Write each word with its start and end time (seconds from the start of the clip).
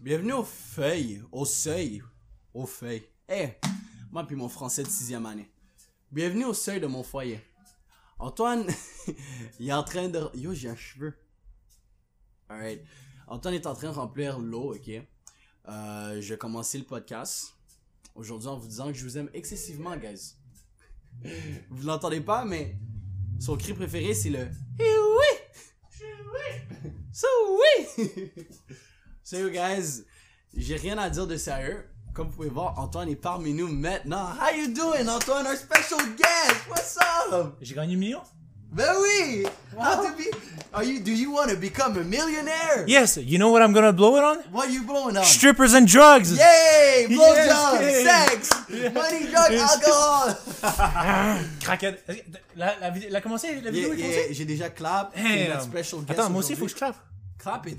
Bienvenue 0.00 0.32
aux 0.32 0.44
feuilles, 0.44 1.22
au 1.32 1.44
seuil, 1.46 2.02
aux 2.52 2.66
feuilles. 2.66 3.04
Eh, 3.28 3.48
moi 4.10 4.26
puis 4.26 4.36
mon 4.36 4.48
français 4.48 4.82
de 4.82 4.88
sixième 4.88 5.24
année. 5.24 5.50
Bienvenue 6.12 6.44
au 6.44 6.52
seuil 6.52 6.78
de 6.78 6.86
mon 6.86 7.02
foyer. 7.02 7.40
Antoine, 8.18 8.66
il 9.58 9.68
est 9.68 9.72
en 9.72 9.82
train 9.82 10.08
de... 10.08 10.28
Yo, 10.34 10.52
j'ai 10.52 10.68
un 10.68 10.76
cheveu. 10.76 11.14
Alright. 12.48 12.82
Antoine 13.26 13.54
est 13.54 13.66
en 13.66 13.74
train 13.74 13.88
de 13.88 13.94
remplir 13.94 14.38
l'eau, 14.38 14.74
ok? 14.74 14.90
Euh, 15.68 16.20
je 16.20 16.28
vais 16.34 16.38
commencer 16.38 16.76
le 16.76 16.84
podcast. 16.84 17.54
Aujourd'hui 18.14 18.48
en 18.48 18.58
vous 18.58 18.68
disant 18.68 18.88
que 18.88 18.98
je 18.98 19.04
vous 19.04 19.16
aime 19.16 19.30
excessivement, 19.32 19.96
guys. 19.96 20.34
Vous 21.70 21.86
l'entendez 21.86 22.20
pas, 22.20 22.44
mais 22.44 22.76
son 23.40 23.56
cri 23.56 23.72
préféré, 23.72 24.12
c'est 24.12 24.30
le... 24.30 24.48
Oui! 24.78 25.60
So 27.12 27.28
oui! 27.96 28.32
So 29.24 29.36
you 29.38 29.50
guys, 29.50 30.04
j'ai 30.56 30.76
rien 30.76 30.98
à 30.98 31.10
dire 31.10 31.26
de 31.26 31.36
sérieux. 31.36 31.84
Comme 32.12 32.28
vous 32.28 32.34
pouvez 32.36 32.48
voir, 32.48 32.78
Antoine 32.78 33.08
est 33.08 33.16
parmi 33.16 33.52
nous 33.54 33.66
maintenant. 33.66 34.28
How 34.40 34.54
you 34.56 34.68
doing, 34.68 35.08
Antoine, 35.08 35.46
our 35.46 35.56
special 35.56 35.98
guest? 36.16 36.68
What's 36.68 36.96
up? 37.32 37.56
J'ai 37.60 37.74
gagné 37.74 37.94
un 37.94 37.98
million? 37.98 38.20
Ben 38.70 38.92
oui! 39.00 39.44
How 39.78 40.02
to 40.02 40.10
be? 40.16 40.24
Are 40.72 40.84
you? 40.84 41.00
Do 41.00 41.12
you 41.12 41.32
want 41.32 41.48
to 41.48 41.56
become 41.56 41.96
a 41.96 42.02
millionaire? 42.04 42.84
Yes, 42.88 43.16
you 43.16 43.38
know 43.38 43.50
what 43.50 43.62
I'm 43.62 43.72
gonna 43.72 43.92
blow 43.92 44.16
it 44.16 44.22
on? 44.24 44.38
What 44.52 44.70
you 44.70 44.82
blowing 44.84 45.16
on? 45.16 45.24
Strippers 45.24 45.74
and 45.74 45.86
drugs! 45.86 46.36
Yay! 46.36 47.06
Blowjob, 47.08 47.80
Yes, 47.80 48.04
sex, 48.04 48.50
money, 48.92 49.26
drug, 49.30 49.52
alcohol. 49.52 50.36
Craquette. 51.62 52.04
La, 52.56 52.76
la, 52.80 52.90
vidéo- 52.90 53.10
la 53.10 53.20
commencé, 53.20 53.60
la 53.60 53.70
vidéo 53.70 53.94
Yeah, 53.94 54.06
est 54.06 54.26
yeah? 54.26 54.32
J'ai 54.32 54.44
déjà 54.44 54.70
clap. 54.70 55.16
Hey, 55.16 55.50
um, 55.52 55.60
special 55.60 56.00
guest. 56.04 56.10
Attends, 56.18 56.30
moi 56.30 56.40
aussi, 56.40 56.54
faut 56.56 56.64
que 56.66 56.70
je 56.70 56.76
clap. 56.76 56.96
clap 57.38 57.66
it. 57.66 57.78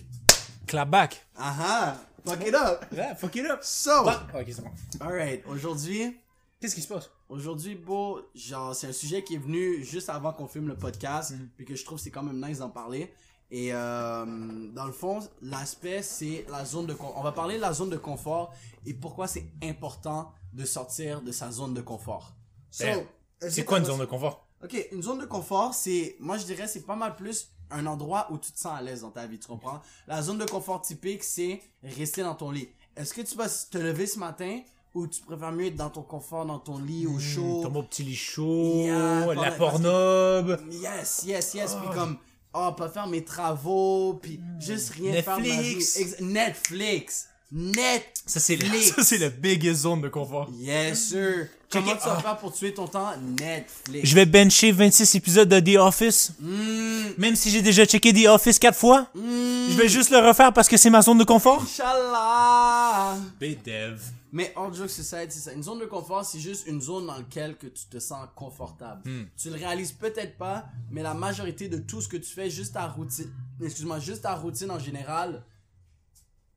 Clap 0.67 0.89
back. 0.89 1.25
Ah 1.37 1.55
ah. 1.59 1.97
Fuck 2.25 2.47
it 2.47 2.55
up. 2.55 2.85
Yeah, 2.91 3.13
fuck 3.15 3.35
it 3.35 3.45
up. 3.45 3.59
So, 3.63 3.91
ok, 4.01 4.45
c'est 4.47 4.61
bon. 4.63 4.71
alright. 4.99 5.43
Aujourd'hui, 5.47 6.17
Qu'est-ce 6.59 6.73
qui 6.73 6.81
se 6.81 6.87
passe? 6.87 7.11
Aujourd'hui, 7.29 7.75
beau, 7.75 8.21
genre, 8.33 8.73
c'est 8.73 8.87
un 8.87 8.91
sujet 8.93 9.23
qui 9.23 9.35
est 9.35 9.39
venu 9.39 9.83
juste 9.83 10.09
avant 10.09 10.31
qu'on 10.33 10.47
filme 10.47 10.67
le 10.69 10.75
podcast, 10.77 11.31
Mhm. 11.31 11.49
puis 11.57 11.65
que 11.65 11.75
je 11.75 11.83
trouve 11.85 11.97
que 11.99 12.03
c'est 12.03 12.09
quand 12.11 12.23
même 12.23 12.43
nice 12.43 12.59
d'en 12.59 12.69
parler. 12.69 13.13
Et 13.51 13.71
euh, 13.73 14.25
dans 14.73 14.85
le 14.85 14.91
fond, 14.91 15.19
l'aspect, 15.41 16.01
c'est 16.01 16.45
la 16.49 16.65
zone 16.65 16.87
de 16.87 16.93
confort. 16.93 17.17
On 17.17 17.21
va 17.23 17.31
parler 17.33 17.57
de 17.57 17.61
la 17.61 17.73
zone 17.73 17.89
de 17.91 17.97
confort 17.97 18.53
et 18.85 18.93
pourquoi 18.95 19.27
c'est 19.27 19.45
important 19.61 20.31
de 20.53 20.65
sortir 20.65 21.21
de 21.21 21.31
sa 21.31 21.51
zone 21.51 21.73
de 21.75 21.81
confort. 21.81 22.33
So, 22.71 22.85
Ben, 22.85 23.05
est-ce 23.41 23.55
C'est 23.55 23.65
quoi 23.65 23.77
une 23.77 23.85
zone 23.85 23.99
de 23.99 24.05
confort? 24.05 24.47
Ok, 24.63 24.87
une 24.91 25.03
zone 25.03 25.19
de 25.19 25.25
confort, 25.25 25.73
c'est, 25.75 26.15
moi 26.19 26.37
je 26.37 26.45
dirais, 26.45 26.67
c'est 26.67 26.85
pas 26.85 26.95
mal 26.95 27.15
plus 27.15 27.51
un 27.71 27.85
endroit 27.85 28.27
où 28.31 28.37
tu 28.37 28.51
te 28.51 28.59
sens 28.59 28.77
à 28.77 28.81
l'aise 28.81 29.01
dans 29.01 29.11
ta 29.11 29.25
vie, 29.27 29.39
tu 29.39 29.47
comprends? 29.47 29.81
La 30.07 30.21
zone 30.21 30.37
de 30.37 30.45
confort 30.45 30.81
typique, 30.81 31.23
c'est 31.23 31.59
rester 31.83 32.21
dans 32.23 32.35
ton 32.35 32.51
lit. 32.51 32.69
Est-ce 32.95 33.13
que 33.13 33.21
tu 33.21 33.35
vas 33.35 33.49
te 33.49 33.77
lever 33.77 34.07
ce 34.07 34.19
matin 34.19 34.61
ou 34.93 35.07
tu 35.07 35.21
préfères 35.21 35.51
mieux 35.51 35.65
être 35.65 35.75
dans 35.75 35.89
ton 35.89 36.03
confort, 36.03 36.45
dans 36.45 36.59
ton 36.59 36.77
lit, 36.79 37.05
au 37.07 37.19
chaud? 37.19 37.61
Ton 37.63 37.69
beau 37.69 37.83
petit 37.83 38.03
lit 38.03 38.15
chaud, 38.15 38.83
Yeah, 38.85 39.33
la 39.35 39.51
pornob. 39.51 40.61
Yes, 40.71 41.23
yes, 41.25 41.53
yes. 41.53 41.75
Puis 41.75 41.93
comme, 41.93 42.17
oh, 42.53 42.71
pas 42.77 42.87
faire 42.89 43.07
mes 43.07 43.23
travaux, 43.23 44.19
puis 44.21 44.39
juste 44.59 44.91
rien 44.91 45.21
faire. 45.21 45.39
Netflix. 45.39 45.97
Ex- 45.97 46.19
Netflix. 46.21 47.27
Netflix. 47.51 48.23
Ça, 48.25 48.39
c'est 48.39 48.55
la, 48.55 48.81
ça, 48.81 49.03
c'est 49.03 49.17
la 49.17 49.29
biggest 49.29 49.81
zone 49.81 50.01
de 50.01 50.09
confort. 50.09 50.49
Yes, 50.57 51.09
sir. 51.09 51.47
Comment 51.81 51.95
vas 51.95 52.15
Ah. 52.17 52.21
faire 52.21 52.37
pour 52.37 52.53
tuer 52.53 52.73
ton 52.73 52.87
temps? 52.87 53.11
Netflix. 53.39 54.07
Je 54.07 54.15
vais 54.15 54.25
bencher 54.25 54.71
26 54.71 55.15
épisodes 55.15 55.47
de 55.49 55.59
The 55.59 55.77
Office. 55.77 56.33
Mm, 56.39 56.95
Même 57.17 57.35
si 57.35 57.49
j'ai 57.49 57.61
déjà 57.61 57.85
checké 57.85 58.13
The 58.13 58.27
Office 58.27 58.59
4 58.59 58.77
fois. 58.77 59.07
mm, 59.15 59.69
Je 59.71 59.77
vais 59.77 59.87
juste 59.87 60.09
le 60.11 60.17
refaire 60.19 60.51
parce 60.53 60.67
que 60.67 60.77
c'est 60.77 60.89
ma 60.89 61.01
zone 61.01 61.17
de 61.17 61.23
confort. 61.23 61.61
Inch'Allah. 61.61 63.17
Dev. 63.39 63.99
Mais 64.31 64.51
en 64.57 64.71
joke 64.73 64.89
society, 64.89 65.37
c'est 65.37 65.49
ça. 65.49 65.53
Une 65.53 65.63
zone 65.63 65.79
de 65.79 65.85
confort, 65.85 66.25
c'est 66.25 66.39
juste 66.39 66.67
une 66.67 66.81
zone 66.81 67.05
dans 67.07 67.15
laquelle 67.15 67.55
que 67.57 67.67
tu 67.67 67.85
te 67.85 67.99
sens 67.99 68.27
confortable. 68.35 69.01
Hmm. 69.09 69.23
Tu 69.37 69.49
le 69.49 69.55
réalises 69.55 69.93
peut-être 69.93 70.37
pas, 70.37 70.65
mais 70.91 71.01
la 71.03 71.13
majorité 71.13 71.69
de 71.69 71.77
tout 71.77 72.01
ce 72.01 72.07
que 72.09 72.17
tu 72.17 72.29
fais, 72.33 72.49
juste 72.49 72.73
ta 72.73 72.85
routine, 72.87 73.31
excuse-moi, 73.63 73.99
juste 73.99 74.23
ta 74.23 74.35
routine 74.35 74.71
en 74.71 74.79
général, 74.79 75.41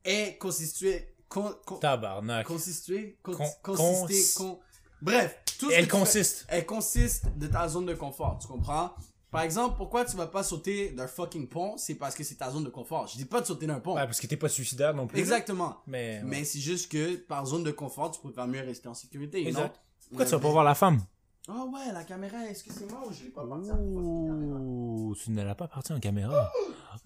est 0.03 0.37
constituée, 0.39 1.13
con- 1.29 1.55
con- 1.65 1.75
Tabarnak. 1.77 2.45
constituée, 2.47 3.17
con- 3.23 3.33
Con- 3.33 3.47
consister- 3.75 4.33
cons- 4.43 4.43
con- 4.43 4.59
bref, 5.01 5.37
tout 5.59 5.69
ce 5.69 5.75
Elle 5.75 5.87
que 5.87 5.91
tu 5.91 5.97
fais- 5.97 5.99
consiste. 5.99 6.45
elle 6.49 6.65
consiste 6.65 7.25
de 7.37 7.47
ta 7.47 7.67
zone 7.67 7.85
de 7.85 7.93
confort, 7.93 8.37
tu 8.41 8.47
comprends? 8.47 8.91
Par 9.31 9.41
exemple, 9.43 9.75
pourquoi 9.77 10.05
tu 10.05 10.17
vas 10.17 10.25
pas 10.25 10.41
sauter 10.41 10.89
d'un 10.89 11.05
fucking 11.07 11.47
pont, 11.47 11.77
c'est 11.77 11.93
parce 11.95 12.15
que 12.15 12.23
c'est 12.23 12.35
ta 12.35 12.49
zone 12.49 12.63
de 12.63 12.69
confort. 12.69 13.05
Je 13.07 13.15
dis 13.15 13.25
pas 13.25 13.41
de 13.41 13.45
sauter 13.45 13.67
d'un 13.67 13.79
pont. 13.79 13.93
Ouais, 13.95 14.05
parce 14.05 14.19
que 14.19 14.25
t'es 14.25 14.37
pas 14.37 14.49
suicidaire 14.49 14.95
non 14.95 15.05
plus. 15.05 15.19
Exactement. 15.19 15.77
Mais, 15.85 16.21
Mais 16.23 16.43
c'est 16.43 16.59
juste 16.59 16.91
que 16.91 17.15
par 17.15 17.45
zone 17.45 17.63
de 17.63 17.69
confort, 17.71 18.09
tu 18.09 18.19
préfères 18.21 18.47
mieux 18.47 18.61
rester 18.61 18.87
en 18.87 18.95
sécurité. 18.95 19.45
Exact. 19.47 19.61
Non? 19.61 19.71
Pourquoi 20.09 20.25
tu 20.25 20.31
vas 20.31 20.39
pas 20.39 20.49
voir 20.49 20.63
la 20.63 20.73
femme? 20.73 21.01
Oh 21.47 21.69
ouais, 21.73 21.91
la 21.93 22.03
caméra, 22.03 22.37
excusez-moi, 22.49 23.03
ou 23.07 23.13
je 23.13 23.23
l'ai 23.25 23.29
pas 23.29 23.45
parti 23.45 23.69
à 23.69 23.73
la 23.73 23.77
fucking 23.77 24.27
caméra? 24.27 24.59
Ouh, 24.59 25.15
tu 25.15 25.31
ne 25.31 25.43
l'as 25.43 25.55
pas 25.55 25.67
parti 25.67 25.93
en 25.93 25.99
caméra. 25.99 26.51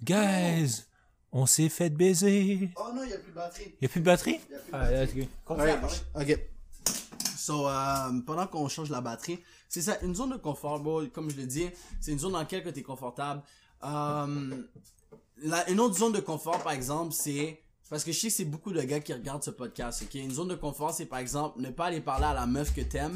Guys, 0.02 0.84
on 1.34 1.46
s'est 1.46 1.68
fait 1.70 1.90
baiser. 1.90 2.70
Oh 2.78 2.90
non, 2.96 3.04
il 3.04 3.10
y 3.10 3.14
a 3.14 3.18
plus 3.18 3.32
de 3.32 3.36
batterie. 3.36 3.76
Y 3.82 3.86
a 3.86 3.90
plus 3.90 4.00
de 4.00 4.06
batterie? 4.06 4.32
Y 4.32 4.36
a 4.56 4.60
plus 4.60 4.72
de 4.72 4.76
Ah, 4.76 4.80
batterie. 4.80 5.28
parler. 5.46 6.34
Ok. 6.34 6.40
So, 7.44 7.68
euh, 7.68 8.22
pendant 8.26 8.48
qu'on 8.48 8.70
change 8.70 8.90
la 8.90 9.02
batterie, 9.02 9.38
c'est 9.68 9.82
ça, 9.82 10.00
une 10.02 10.16
zone 10.16 10.32
de 10.32 10.38
confort, 10.38 10.80
bro, 10.80 11.06
comme 11.08 11.30
je 11.30 11.36
le 11.36 11.46
dis, 11.46 11.70
c'est 12.00 12.14
une 12.14 12.20
zone 12.20 12.32
dans 12.32 12.40
laquelle 12.40 12.64
tu 12.72 12.80
es 12.80 12.84
confortable. 12.84 13.42
Euh, 13.84 14.64
une 15.68 15.80
autre 15.82 15.98
zone 15.98 16.14
de 16.14 16.22
confort, 16.22 16.64
par 16.64 16.72
exemple, 16.72 17.12
c'est... 17.12 17.60
Parce 17.90 18.06
que 18.06 18.14
je 18.14 18.20
sais 18.20 18.28
que 18.28 18.34
c'est 18.34 18.46
beaucoup 18.46 18.72
de 18.72 18.82
gars 18.82 19.02
qui 19.02 19.12
regardent 19.12 19.44
ce 19.44 19.52
podcast, 19.52 20.04
ok? 20.04 20.14
Une 20.16 20.32
zone 20.32 20.48
de 20.48 20.56
confort, 20.56 20.94
c'est 20.94 21.06
par 21.06 21.20
exemple 21.20 21.60
ne 21.60 21.70
pas 21.70 21.88
aller 21.88 22.00
parler 22.00 22.26
à 22.26 22.34
la 22.34 22.46
meuf 22.48 22.74
que 22.74 22.82
t'aimes 22.82 23.16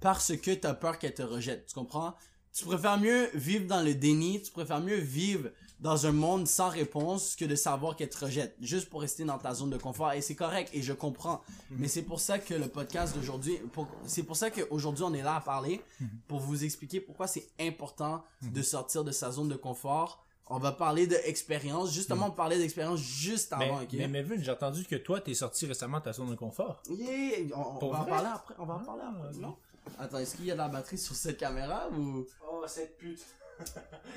parce 0.00 0.34
que 0.36 0.52
t'as 0.52 0.72
peur 0.72 0.98
qu'elle 0.98 1.14
te 1.14 1.22
rejette, 1.22 1.66
tu 1.66 1.74
comprends? 1.74 2.14
Tu 2.54 2.64
préfères 2.64 2.98
mieux 2.98 3.28
vivre 3.34 3.66
dans 3.66 3.82
le 3.82 3.94
déni, 3.94 4.40
tu 4.40 4.50
préfères 4.52 4.80
mieux 4.80 4.96
vivre 4.96 5.50
dans 5.80 6.06
un 6.06 6.12
monde 6.12 6.46
sans 6.46 6.68
réponse 6.68 7.36
que 7.36 7.44
de 7.44 7.54
savoir 7.54 7.96
qu'elle 7.96 8.08
te 8.08 8.24
rejette, 8.24 8.56
juste 8.60 8.88
pour 8.88 9.02
rester 9.02 9.24
dans 9.24 9.38
ta 9.38 9.52
zone 9.54 9.70
de 9.70 9.76
confort. 9.76 10.12
Et 10.12 10.20
c'est 10.22 10.34
correct, 10.34 10.70
et 10.72 10.82
je 10.82 10.92
comprends. 10.92 11.42
Mais 11.70 11.88
c'est 11.88 12.02
pour 12.02 12.20
ça 12.20 12.38
que 12.38 12.54
le 12.54 12.68
podcast 12.68 13.14
d'aujourd'hui, 13.14 13.58
c'est 14.06 14.22
pour 14.22 14.36
ça 14.36 14.50
qu'aujourd'hui 14.50 15.04
on 15.04 15.12
est 15.14 15.22
là 15.22 15.36
à 15.36 15.40
parler, 15.40 15.82
pour 16.28 16.40
vous 16.40 16.64
expliquer 16.64 17.00
pourquoi 17.00 17.26
c'est 17.26 17.46
important 17.60 18.24
de 18.42 18.62
sortir 18.62 19.04
de 19.04 19.12
sa 19.12 19.30
zone 19.30 19.48
de 19.48 19.56
confort. 19.56 20.22
On 20.48 20.58
va 20.58 20.70
parler 20.70 21.08
d'expérience, 21.08 21.92
justement, 21.92 22.26
on 22.28 22.30
parlait 22.30 22.56
d'expérience 22.56 23.00
juste 23.00 23.52
Mais, 23.58 23.64
avant, 23.64 23.82
ok? 23.82 23.88
mais, 23.94 24.06
mais 24.06 24.22
Vin, 24.22 24.36
j'ai 24.40 24.52
entendu 24.52 24.84
que 24.84 24.94
toi, 24.94 25.20
t'es 25.20 25.34
sorti 25.34 25.66
récemment 25.66 25.98
de 25.98 26.04
ta 26.04 26.12
zone 26.12 26.30
de 26.30 26.36
confort. 26.36 26.80
Yeah, 26.88 27.46
on, 27.56 27.88
va 27.90 28.00
en 28.00 28.04
parler 28.04 28.28
après, 28.32 28.54
on 28.58 28.64
va 28.64 28.74
en 28.74 28.78
parler 28.78 29.02
Ah, 29.04 29.12
après, 29.18 29.34
ok. 29.34 29.40
non? 29.42 29.56
Attends, 29.98 30.18
est-ce 30.18 30.36
qu'il 30.36 30.44
y 30.44 30.50
a 30.52 30.54
de 30.54 30.58
la 30.58 30.68
batterie 30.68 30.98
sur 30.98 31.16
cette 31.16 31.36
caméra 31.38 31.88
ou? 31.90 32.24
Oh, 32.48 32.62
cette 32.68 32.96
pute. 32.96 33.24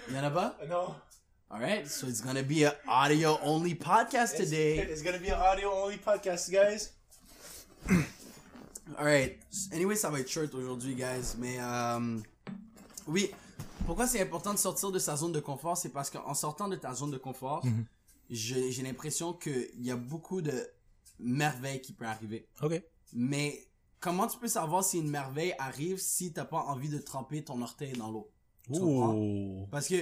il 0.10 0.16
y 0.16 0.20
en 0.20 0.24
a 0.24 0.30
pas? 0.30 0.56
Non. 0.70 0.94
Alright, 1.52 1.88
so 1.88 2.08
it's 2.08 2.22
gonna 2.22 2.44
be 2.44 2.64
an 2.64 2.74
audio 2.88 3.40
only 3.44 3.74
podcast 3.74 4.38
today. 4.38 4.78
It's 4.80 5.02
gonna 5.02 5.18
be 5.20 5.30
an 5.30 5.40
audio 5.40 5.72
only 5.74 5.98
podcast, 5.98 6.52
guys. 6.52 6.92
Alright, 8.98 9.40
anyway, 9.72 9.96
ça 9.96 10.10
va 10.12 10.20
être 10.20 10.30
short 10.30 10.54
aujourd'hui, 10.54 10.94
guys, 10.96 11.36
mais 11.40 11.58
euh, 11.60 12.20
oui, 13.08 13.32
pourquoi 13.88 14.06
c'est 14.08 14.22
important 14.22 14.54
de 14.54 14.60
sortir 14.60 14.92
de 14.92 15.00
sa 15.00 15.16
zone 15.16 15.32
de 15.32 15.40
confort, 15.40 15.76
c'est 15.78 15.90
parce 15.90 16.10
qu'en 16.12 16.34
sortant 16.36 16.68
de 16.68 16.76
ta 16.76 16.94
zone 16.94 17.12
de 17.12 17.18
confort, 17.18 17.66
Mhm. 17.66 17.86
j'ai 18.30 18.72
j'ai 18.72 18.84
l'impression 18.84 19.34
qu'il 19.34 19.70
y 19.82 19.90
a 19.90 19.96
beaucoup 19.96 20.42
de 20.42 20.54
merveilles 21.20 21.82
qui 21.82 21.94
peuvent 21.94 22.08
arriver. 22.10 22.48
Ok. 22.62 22.80
Mais 23.14 23.68
comment 24.00 24.28
tu 24.28 24.38
peux 24.38 24.48
savoir 24.48 24.84
si 24.84 25.00
une 25.00 25.10
merveille 25.10 25.56
arrive 25.58 25.98
si 25.98 26.32
t'as 26.32 26.46
pas 26.46 26.60
envie 26.62 26.90
de 26.90 27.00
tremper 27.00 27.44
ton 27.44 27.60
orteil 27.64 27.94
dans 27.94 28.12
l'eau? 28.12 28.30
Tu. 28.72 28.80
Parce 29.72 29.88
que 29.88 29.96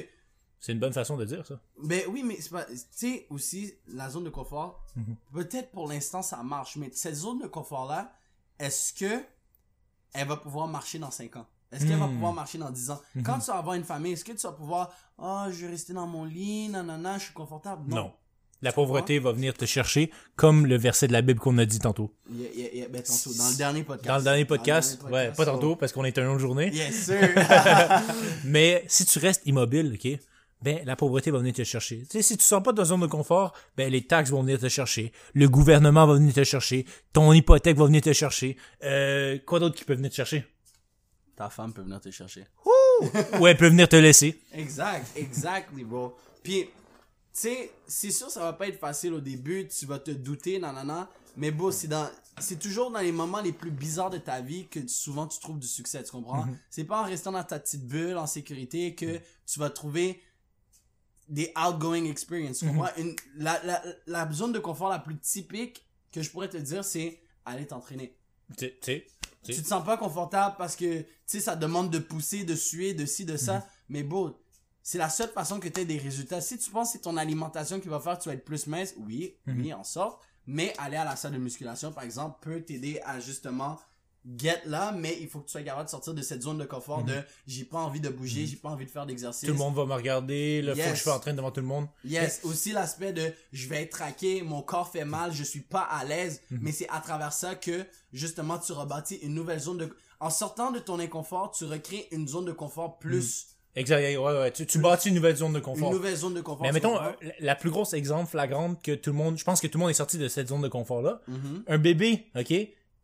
C'est 0.59 0.72
une 0.72 0.79
bonne 0.79 0.94
façon 0.94 1.16
de 1.18 1.25
dire 1.25 1.45
ça. 1.45 1.59
Ben 1.84 2.01
oui, 2.09 2.23
mais 2.23 2.38
c'est 2.40 2.50
pas. 2.50 2.63
Tu 2.66 2.78
sais, 2.91 3.28
aussi, 3.29 3.73
la 3.88 4.09
zone 4.09 4.23
de 4.23 4.29
confort, 4.29 4.84
Mhm. 4.96 5.16
peut-être 5.34 5.72
pour 5.72 5.87
l'instant 5.87 6.22
ça 6.22 6.41
marche, 6.43 6.76
mais 6.78 6.90
cette 6.93 7.16
zone 7.16 7.40
de 7.40 7.47
confort-là, 7.47 8.11
est-ce 8.59 8.93
que 8.93 9.23
elle 10.14 10.28
va 10.28 10.37
pouvoir 10.37 10.67
marcher 10.67 10.97
dans 10.99 11.11
5 11.11 11.35
ans? 11.35 11.46
Est-ce 11.72 11.85
qu'elle 11.85 11.99
va 11.99 12.08
Mhm. 12.08 12.14
pouvoir 12.14 12.34
marcher 12.34 12.58
dans 12.58 12.72
10 12.72 12.90
ans? 12.90 13.02
Quand 13.23 13.40
tu 13.40 13.47
vas 13.47 13.58
avoir 13.58 13.76
une 13.76 13.84
famille, 13.84 14.14
est-ce 14.14 14.23
que 14.26 14.31
tu 14.31 14.41
vas 14.47 14.53
pouvoir, 14.53 14.91
oh, 15.17 15.46
je 15.52 15.66
vais 15.66 15.72
rester 15.72 15.93
dans 15.93 16.08
mon 16.08 16.23
lit, 16.26 16.70
nanana, 16.70 17.17
je 17.20 17.26
suis 17.26 17.34
confortable? 17.34 17.93
Non. 17.93 18.11
La 18.64 18.72
pauvreté 18.72 19.20
va 19.20 19.34
venir 19.34 19.53
te 19.53 19.66
chercher, 19.66 20.11
comme 20.35 20.66
le 20.66 20.78
verset 20.78 21.08
de 21.08 21.14
la 21.14 21.22
Bible 21.22 21.40
qu'on 21.40 21.59
a 21.59 21.66
dit 21.66 21.78
tantôt. 21.78 22.11
Yeah, 22.31 22.49
yeah, 22.55 22.73
yeah, 22.73 22.87
ben, 22.87 23.03
tantôt, 23.03 23.31
dans 23.37 23.49
le 23.52 23.55
dernier 23.55 23.84
podcast. 23.84 24.08
Dans 24.08 24.17
le 24.17 24.23
dernier 24.23 24.46
podcast, 24.46 25.03
ouais, 25.11 25.31
pas 25.31 25.46
tantôt, 25.46 25.76
parce 25.76 25.91
qu'on 25.91 26.03
est 26.05 26.17
une 26.17 26.26
autre 26.26 26.40
journée. 26.40 26.72
Yes, 26.73 27.05
sir. 27.05 27.20
Mais 28.46 28.84
si 28.87 29.05
tu 29.05 29.20
restes 29.20 29.43
immobile, 29.46 29.93
ok, 29.93 30.20
ben 30.61 30.83
la 30.85 30.95
pauvreté 30.95 31.31
va 31.31 31.39
venir 31.39 31.53
te 31.53 31.63
chercher. 31.63 31.99
Tu 32.09 32.17
sais, 32.17 32.21
si 32.21 32.37
tu 32.37 32.43
sors 32.43 32.63
pas 32.63 32.71
de 32.71 32.77
ta 32.77 32.85
zone 32.85 33.01
de 33.01 33.07
confort, 33.07 33.53
ben 33.75 33.91
les 33.91 34.05
taxes 34.05 34.31
vont 34.31 34.41
venir 34.41 34.59
te 34.59 34.69
chercher, 34.69 35.11
le 35.33 35.47
gouvernement 35.47 36.05
va 36.07 36.15
venir 36.15 36.33
te 36.33 36.43
chercher, 36.43 36.85
ton 37.13 37.33
hypothèque 37.33 37.77
va 37.77 37.85
venir 37.85 38.01
te 38.01 38.13
chercher. 38.13 38.57
Euh, 38.83 39.37
quoi 39.45 39.59
d'autre 39.59 39.75
qui 39.75 39.83
peut 39.83 39.95
venir 39.95 40.09
te 40.09 40.15
chercher? 40.15 40.45
Ta 41.35 41.49
femme 41.49 41.73
peut 41.73 41.83
venir 41.83 42.01
te 42.01 42.09
chercher. 42.09 42.45
Ou 43.39 43.47
elle 43.47 43.57
peut 43.57 43.67
venir 43.67 43.87
te 43.87 43.95
laisser. 43.95 44.39
Exact, 44.53 45.05
exactly, 45.15 45.83
bro. 45.83 46.15
Puis, 46.41 46.63
tu 46.63 46.69
sais, 47.33 47.71
c'est 47.85 48.09
sûr, 48.09 48.31
ça 48.31 48.39
va 48.39 48.53
pas 48.53 48.67
être 48.67 48.79
facile 48.79 49.13
au 49.13 49.19
début, 49.19 49.67
tu 49.67 49.85
vas 49.85 49.99
te 49.99 50.09
douter, 50.09 50.57
nanana, 50.57 51.07
mais 51.35 51.51
bon, 51.51 51.71
c'est 51.71 51.87
dans, 51.87 52.09
c'est 52.39 52.57
toujours 52.57 52.89
dans 52.89 52.99
les 52.99 53.11
moments 53.11 53.41
les 53.41 53.51
plus 53.51 53.69
bizarres 53.69 54.09
de 54.09 54.17
ta 54.17 54.41
vie 54.41 54.67
que 54.67 54.87
souvent 54.87 55.27
tu 55.27 55.39
trouves 55.39 55.59
du 55.59 55.67
succès, 55.67 56.03
tu 56.03 56.11
comprends? 56.11 56.45
Mhm. 56.45 56.57
C'est 56.71 56.83
pas 56.83 57.01
en 57.01 57.05
restant 57.05 57.31
dans 57.31 57.43
ta 57.43 57.59
petite 57.59 57.85
bulle, 57.85 58.17
en 58.17 58.25
sécurité, 58.25 58.95
que 58.95 59.19
tu 59.45 59.59
vas 59.59 59.69
trouver 59.69 60.19
des 61.29 61.52
outgoing 61.58 62.06
experiences, 62.06 62.59
comprends? 62.64 62.88
Une, 62.97 63.16
la, 63.35 63.62
la, 63.64 63.84
la 64.06 64.32
zone 64.32 64.52
de 64.53 64.59
confort 64.59 64.90
la 64.90 65.00
plus 65.00 65.18
typique 65.18 65.85
que 66.12 66.22
je 66.22 66.29
pourrais 66.32 66.50
te 66.50 66.58
dire, 66.58 66.84
c'est 66.85 67.20
aller 67.46 67.66
t'entraîner. 67.68 68.16
Tu 69.44 69.62
te 69.62 69.68
sens 69.68 69.84
pas 69.85 69.97
confortable 69.97 70.56
parce 70.58 70.76
que, 70.76 71.02
tu 71.02 71.08
sais, 71.26 71.40
ça 71.40 71.56
demande 71.56 71.90
de 71.90 72.00
pousser, 72.00 72.44
de 72.44 72.56
suer, 72.56 72.94
de 72.94 73.06
ci, 73.06 73.24
de 73.26 73.38
ça. 73.38 73.56
Mhm. 73.58 73.64
Mais 73.90 74.03
bon, 74.03 74.35
c'est 74.84 74.97
la 74.97 75.09
seule 75.09 75.29
façon 75.29 75.59
que 75.59 75.68
tu 75.70 75.79
aies 75.82 75.85
des 75.85 75.97
résultats. 75.97 76.41
Si 76.41 76.58
tu 76.58 76.70
penses 76.72 76.90
que 76.90 76.94
c'est 76.97 77.03
ton 77.03 77.18
alimentation 77.18 77.79
qui 77.79 77.88
va 77.90 78.00
faire 78.00 78.18
que 78.18 78.24
tu 78.24 78.29
vas 78.29 78.35
être 78.35 78.46
plus 78.46 78.68
mince, 78.68 78.94
oui, 78.97 79.35
Mhm. 79.46 79.62
oui, 79.62 79.74
en 79.74 79.84
sorte. 79.84 80.22
Mais 80.46 80.74
aller 80.78 80.96
à 80.97 81.03
la 81.06 81.16
salle 81.18 81.34
de 81.34 81.38
musculation, 81.38 81.91
par 81.91 82.03
exemple, 82.06 82.38
peut 82.41 82.62
t'aider 82.62 83.02
à 83.06 83.20
justement 83.20 83.78
get 84.38 84.62
là, 84.66 84.91
mais 84.91 85.18
il 85.22 85.28
faut 85.29 85.40
que 85.40 85.46
tu 85.46 85.52
sois 85.52 85.62
capable 85.62 85.85
de 85.85 85.90
sortir 85.90 86.14
de 86.14 86.22
cette 86.22 86.41
zone 86.41 86.58
de 86.58 86.66
confort 86.66 87.03
de 87.03 87.14
j'ai 87.46 87.64
pas 87.64 87.79
envie 87.79 88.00
de 88.02 88.09
bouger, 88.09 88.46
j'ai 88.46 88.56
pas 88.58 88.70
envie 88.70 88.85
de 88.85 88.90
faire 88.91 89.06
d'exercice. 89.06 89.44
Mhm. 89.44 89.50
Tout 89.50 89.53
le 89.53 89.59
monde 89.59 89.76
va 89.76 89.85
me 89.85 89.94
regarder, 89.94 90.62
là, 90.62 90.74
faut 90.74 90.82
que 90.82 90.85
Yes. 90.88 90.97
je 90.97 91.03
sois 91.03 91.16
en 91.16 91.20
train 91.20 91.34
devant 91.34 91.52
tout 91.52 91.62
le 91.62 91.68
monde. 91.68 91.88
Yes, 92.03 92.41
aussi 92.44 92.72
l'aspect 92.74 93.14
de 93.14 93.32
je 93.53 93.68
vais 93.70 93.84
être 93.84 93.91
traqué, 93.91 94.41
mon 94.41 94.62
corps 94.62 94.90
fait 94.91 95.06
mal, 95.06 95.32
je 95.34 95.44
suis 95.44 95.62
pas 95.62 95.82
à 95.82 96.03
l'aise, 96.03 96.41
Mhm. 96.52 96.59
mais 96.62 96.72
c'est 96.72 96.90
à 96.90 97.00
travers 97.00 97.32
ça 97.34 97.56
que 97.56 97.85
justement 98.14 98.58
tu 98.58 98.72
rebâtis 98.74 99.16
une 99.18 99.34
nouvelle 99.34 99.59
zone 99.59 99.78
de 99.78 99.90
en 100.20 100.29
sortant 100.32 100.72
de 100.72 100.79
ton 100.79 101.00
inconfort, 101.00 101.52
tu 101.52 101.66
recrées 101.66 102.08
une 102.12 102.28
zone 102.28 102.46
de 102.46 102.52
confort 102.52 102.97
plus 103.00 103.47
Exact, 103.76 104.02
ouais, 104.02 104.18
ouais. 104.18 104.52
Tu, 104.52 104.66
tu 104.66 104.79
bâtis 104.79 105.09
une 105.09 105.14
nouvelle 105.16 105.35
zone 105.35 105.53
de 105.53 105.59
une 105.59 105.64
confort. 105.64 105.91
nouvelle 105.91 106.16
zone 106.16 106.34
de 106.34 106.41
confort. 106.41 106.64
Mais 106.64 106.72
mettons, 106.72 107.00
euh, 107.00 107.12
la 107.40 107.53
plus 107.53 107.70
grosse 107.70 107.94
exemple 107.94 108.28
flagrante 108.28 108.82
que 108.82 108.96
tout 108.96 109.12
le 109.12 109.16
monde, 109.16 109.38
je 109.38 109.44
pense 109.44 109.62
que 109.62 109.68
tout 109.68 109.78
le 109.78 109.82
monde 109.84 109.91
est 109.91 109.94
sorti 109.94 110.18
de 110.18 110.28
cette 110.28 110.47
zone 110.47 110.64
de 110.64 110.68
confort-là. 110.68 111.22
Mhm. 111.28 111.64
Un 111.68 111.78
bébé, 111.78 112.26
ok, 112.35 112.53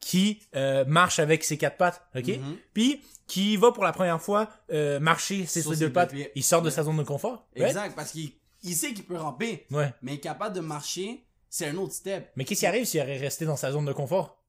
qui 0.03 0.41
euh, 0.55 0.85
marche 0.85 1.19
avec 1.19 1.43
ses 1.43 1.57
quatre 1.57 1.77
pattes, 1.77 2.01
ok, 2.15 2.27
Mhm. 2.27 2.57
puis 2.73 3.01
qui 3.27 3.55
va 3.57 3.71
pour 3.71 3.83
la 3.83 3.93
première 3.93 4.21
fois 4.21 4.49
euh, 4.71 4.99
marcher 4.99 5.45
ses 5.45 5.61
Sur 5.61 5.73
ses 5.73 5.79
deux 5.79 5.93
pattes, 5.93 6.11
pieds. 6.11 6.31
il 6.35 6.43
sort 6.43 6.61
de 6.61 6.67
Ouais. 6.67 6.71
sa 6.71 6.83
zone 6.83 6.97
de 6.97 7.03
confort. 7.03 7.47
right? 7.55 7.67
Exact, 7.69 7.95
parce 7.95 8.11
qu'il 8.11 8.31
il 8.63 8.75
sait 8.75 8.93
qu'il 8.93 9.05
peut 9.05 9.17
ramper, 9.17 9.65
Ouais. 9.71 9.93
mais 10.01 10.19
capable 10.19 10.55
de 10.55 10.61
marcher, 10.61 11.25
c'est 11.49 11.67
un 11.67 11.75
autre 11.77 11.93
step. 11.93 12.31
Mais 12.35 12.45
qu'est-ce 12.45 12.61
qui 12.61 12.65
arrive 12.65 12.85
s'il 12.85 13.01
aurait 13.01 13.17
resté 13.17 13.45
dans 13.45 13.55
sa 13.57 13.71
zone 13.71 13.85
de 13.85 13.93
confort? 13.93 14.39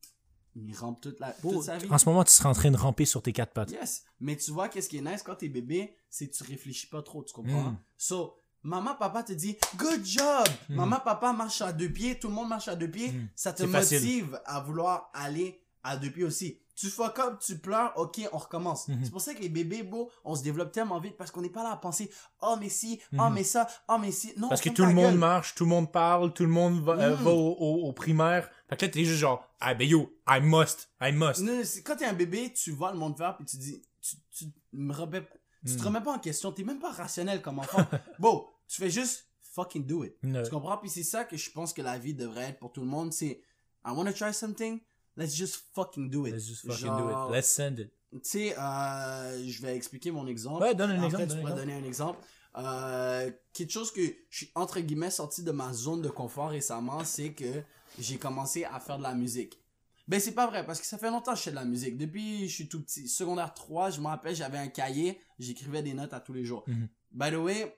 Il 0.57 0.73
rampe 0.77 1.01
toute, 1.01 1.19
la, 1.19 1.33
toute 1.33 1.63
sa 1.65 1.79
vie. 1.79 1.89
En 1.91 1.99
ce 1.99 2.09
moment, 2.09 2.23
tu 2.23 2.31
serais 2.31 2.49
en 2.49 2.53
train 2.53 2.71
de 2.71 2.77
ramper 2.77 3.05
sur 3.07 3.21
tes 3.23 3.33
quatre 3.33 3.53
pattes. 3.53 3.73
Yes. 3.73 4.05
Mais 4.21 4.37
tu 4.37 4.53
vois, 4.53 4.69
qu'est-ce 4.69 4.89
qui 4.89 4.99
est 4.99 5.01
nice 5.01 5.23
quand 5.25 5.35
t'es 5.35 5.49
bébé, 5.49 5.97
c'est 6.11 6.29
que 6.29 6.33
tu 6.37 6.45
réfléchis 6.45 6.87
pas 6.87 7.03
trop, 7.03 7.25
tu 7.25 7.33
comprends? 7.33 7.71
Mm. 7.71 7.79
So, 7.99 8.37
maman, 8.65 8.95
papa 8.95 9.23
te 9.23 9.33
dit, 9.33 9.57
good 9.77 10.05
job! 10.05 10.47
Mm. 10.69 10.75
Maman, 10.77 11.01
papa 11.05 11.33
marche 11.33 11.63
à 11.63 11.73
deux 11.73 11.89
pieds, 11.91 12.19
tout 12.19 12.29
le 12.29 12.35
monde 12.35 12.49
marche 12.49 12.69
à 12.69 12.75
deux 12.75 12.91
pieds. 12.91 13.13
Mm. 13.13 13.29
Ça 13.37 13.53
te 13.53 13.67
facile. 13.67 13.99
motive 14.01 14.41
à 14.47 14.61
vouloir 14.61 15.11
aller 15.15 15.61
à 15.83 15.97
deux 15.97 16.11
pieds 16.11 16.25
aussi. 16.25 16.59
Tu 16.77 16.89
fuck 16.89 17.17
up, 17.21 17.39
tu 17.39 17.57
pleures, 17.59 17.93
ok, 17.97 18.29
on 18.33 18.37
recommence. 18.39 18.89
Mhm. 18.89 19.05
C'est 19.05 19.11
pour 19.13 19.21
ça 19.21 19.33
que 19.33 19.41
les 19.41 19.49
bébés, 19.49 19.85
beau, 19.85 20.11
on 20.25 20.35
se 20.35 20.43
développe 20.43 20.73
tellement 20.73 20.99
vite 20.99 21.17
parce 21.17 21.31
qu'on 21.31 21.41
n'est 21.41 21.49
pas 21.49 21.63
là 21.63 21.71
à 21.71 21.77
penser, 21.77 22.11
oh, 22.43 22.57
mais 22.59 22.69
si, 22.69 23.01
oh, 23.17 23.29
mais 23.31 23.45
ça, 23.45 23.69
oh, 23.89 23.97
mais 24.01 24.11
si. 24.11 24.33
Non, 24.39 24.49
Parce 24.49 24.61
que 24.61 24.71
tout 24.71 24.85
le 24.85 24.93
monde 24.93 25.17
marche, 25.17 25.55
tout 25.55 25.63
le 25.63 25.71
monde 25.71 25.93
parle, 25.93 26.33
tout 26.33 26.43
le 26.43 26.49
monde 26.49 26.83
va, 26.83 26.95
euh, 26.95 27.15
va 27.15 27.31
au, 27.31 27.53
au- 27.53 27.89
au 27.89 27.93
primaire. 27.93 28.51
Fait 28.69 28.77
que 28.77 28.87
là, 28.87 28.91
t'es 28.91 29.05
juste 29.05 29.21
genre, 29.21 29.49
ah 29.61 29.75
ben 29.75 29.87
yo, 29.89 30.19
I 30.27 30.41
must, 30.43 30.89
I 31.01 31.13
must. 31.13 31.43
Non, 31.43 31.63
quand 31.85 31.95
t'es 31.95 32.07
un 32.07 32.13
bébé, 32.13 32.53
tu 32.53 32.73
vois 32.73 32.91
le 32.91 32.99
monde 32.99 33.17
faire 33.17 33.37
puis 33.37 33.47
tu 33.47 33.57
dis, 33.57 33.81
tu, 34.01 34.17
tu 34.37 34.47
me 34.73 34.93
remets, 34.93 35.25
tu 35.65 35.77
te 35.77 35.83
remets 35.85 36.01
pas 36.01 36.15
en 36.15 36.19
question, 36.19 36.51
t'es 36.51 36.65
même 36.65 36.81
pas 36.81 36.91
rationnel 36.91 37.41
comme 37.41 37.61
enfant. 37.61 37.87
bon, 38.19 38.45
tu 38.69 38.81
fais 38.81 38.91
juste 38.91 39.29
fucking 39.41 39.87
do 39.87 40.05
it. 40.05 40.17
Tu 40.21 40.51
comprends? 40.51 40.79
Puis 40.79 40.91
c'est 40.91 41.03
ça 41.03 41.25
que 41.25 41.37
je 41.37 41.51
pense 41.51 41.73
que 41.73 41.83
la 41.83 41.99
vie 41.99 42.15
devrait 42.15 42.51
être 42.51 42.59
pour 42.59 42.73
tout 42.73 42.81
le 42.81 42.87
monde, 42.87 43.13
c'est 43.13 43.41
I 43.87 43.91
wanna 43.91 44.13
try 44.13 44.33
something, 44.33 44.81
let's 45.17 45.35
just 45.35 45.65
fucking 45.75 46.11
do 46.11 46.27
it. 46.27 46.35
Let's 46.35 46.47
just 46.47 46.63
fucking 46.67 46.87
Genre, 46.87 47.27
do 47.27 47.29
it. 47.31 47.37
Let's 47.37 47.49
send 47.49 47.79
it. 47.79 47.91
Tu 48.13 48.21
sais, 48.23 48.59
euh, 48.59 49.49
je 49.49 49.63
vais 49.63 49.77
expliquer 49.77 50.11
mon 50.11 50.27
exemple. 50.27 50.63
Ouais, 50.63 50.75
donne 50.75 50.93
un 50.93 51.03
Après, 51.03 51.23
exemple. 51.25 51.33
tu 51.33 51.41
pourrais 51.41 51.55
donner 51.55 51.75
un 51.75 51.85
exemple. 51.85 52.21
Euh, 52.57 53.31
quelque 53.53 53.73
chose 53.73 53.91
que 53.93 54.01
je 54.31 54.37
suis 54.37 54.51
entre 54.55 54.79
guillemets 54.81 55.11
sorti 55.11 55.43
de 55.43 55.51
ma 55.51 55.73
zone 55.73 56.03
de 56.03 56.09
confort 56.09 56.51
récemment, 56.51 57.03
c'est 57.05 57.33
que 57.33 57.63
j'ai 57.99 58.17
commencé 58.17 58.65
à 58.65 58.79
faire 58.79 58.99
de 58.99 59.03
la 59.03 59.15
musique. 59.15 59.61
Ben 60.07 60.21
c'est 60.21 60.33
pas 60.33 60.47
vrai 60.47 60.65
parce 60.65 60.81
que 60.81 60.87
ça 60.87 60.99
fait 60.99 61.11
longtemps 61.11 61.33
que 61.33 61.39
je 61.39 61.45
fais 61.45 61.51
de 61.51 61.57
la 61.57 61.65
musique. 61.65 61.97
Depuis 61.97 62.49
je 62.49 62.55
suis 62.55 62.69
tout 62.69 62.83
petit, 62.83 63.09
secondaire 63.09 63.55
3, 63.55 63.91
je 63.91 64.01
me 64.01 64.07
rappelle, 64.07 64.37
j'avais 64.37 64.59
un 64.59 64.69
cahier, 64.69 65.19
j'écrivais 65.39 65.83
des 65.83 65.95
notes 65.95 66.13
à 66.13 66.21
tous 66.21 66.33
les 66.35 66.45
jours. 66.45 66.63
Mhm. 66.69 66.89
By 67.11 67.31
the 67.31 67.37
way, 67.37 67.77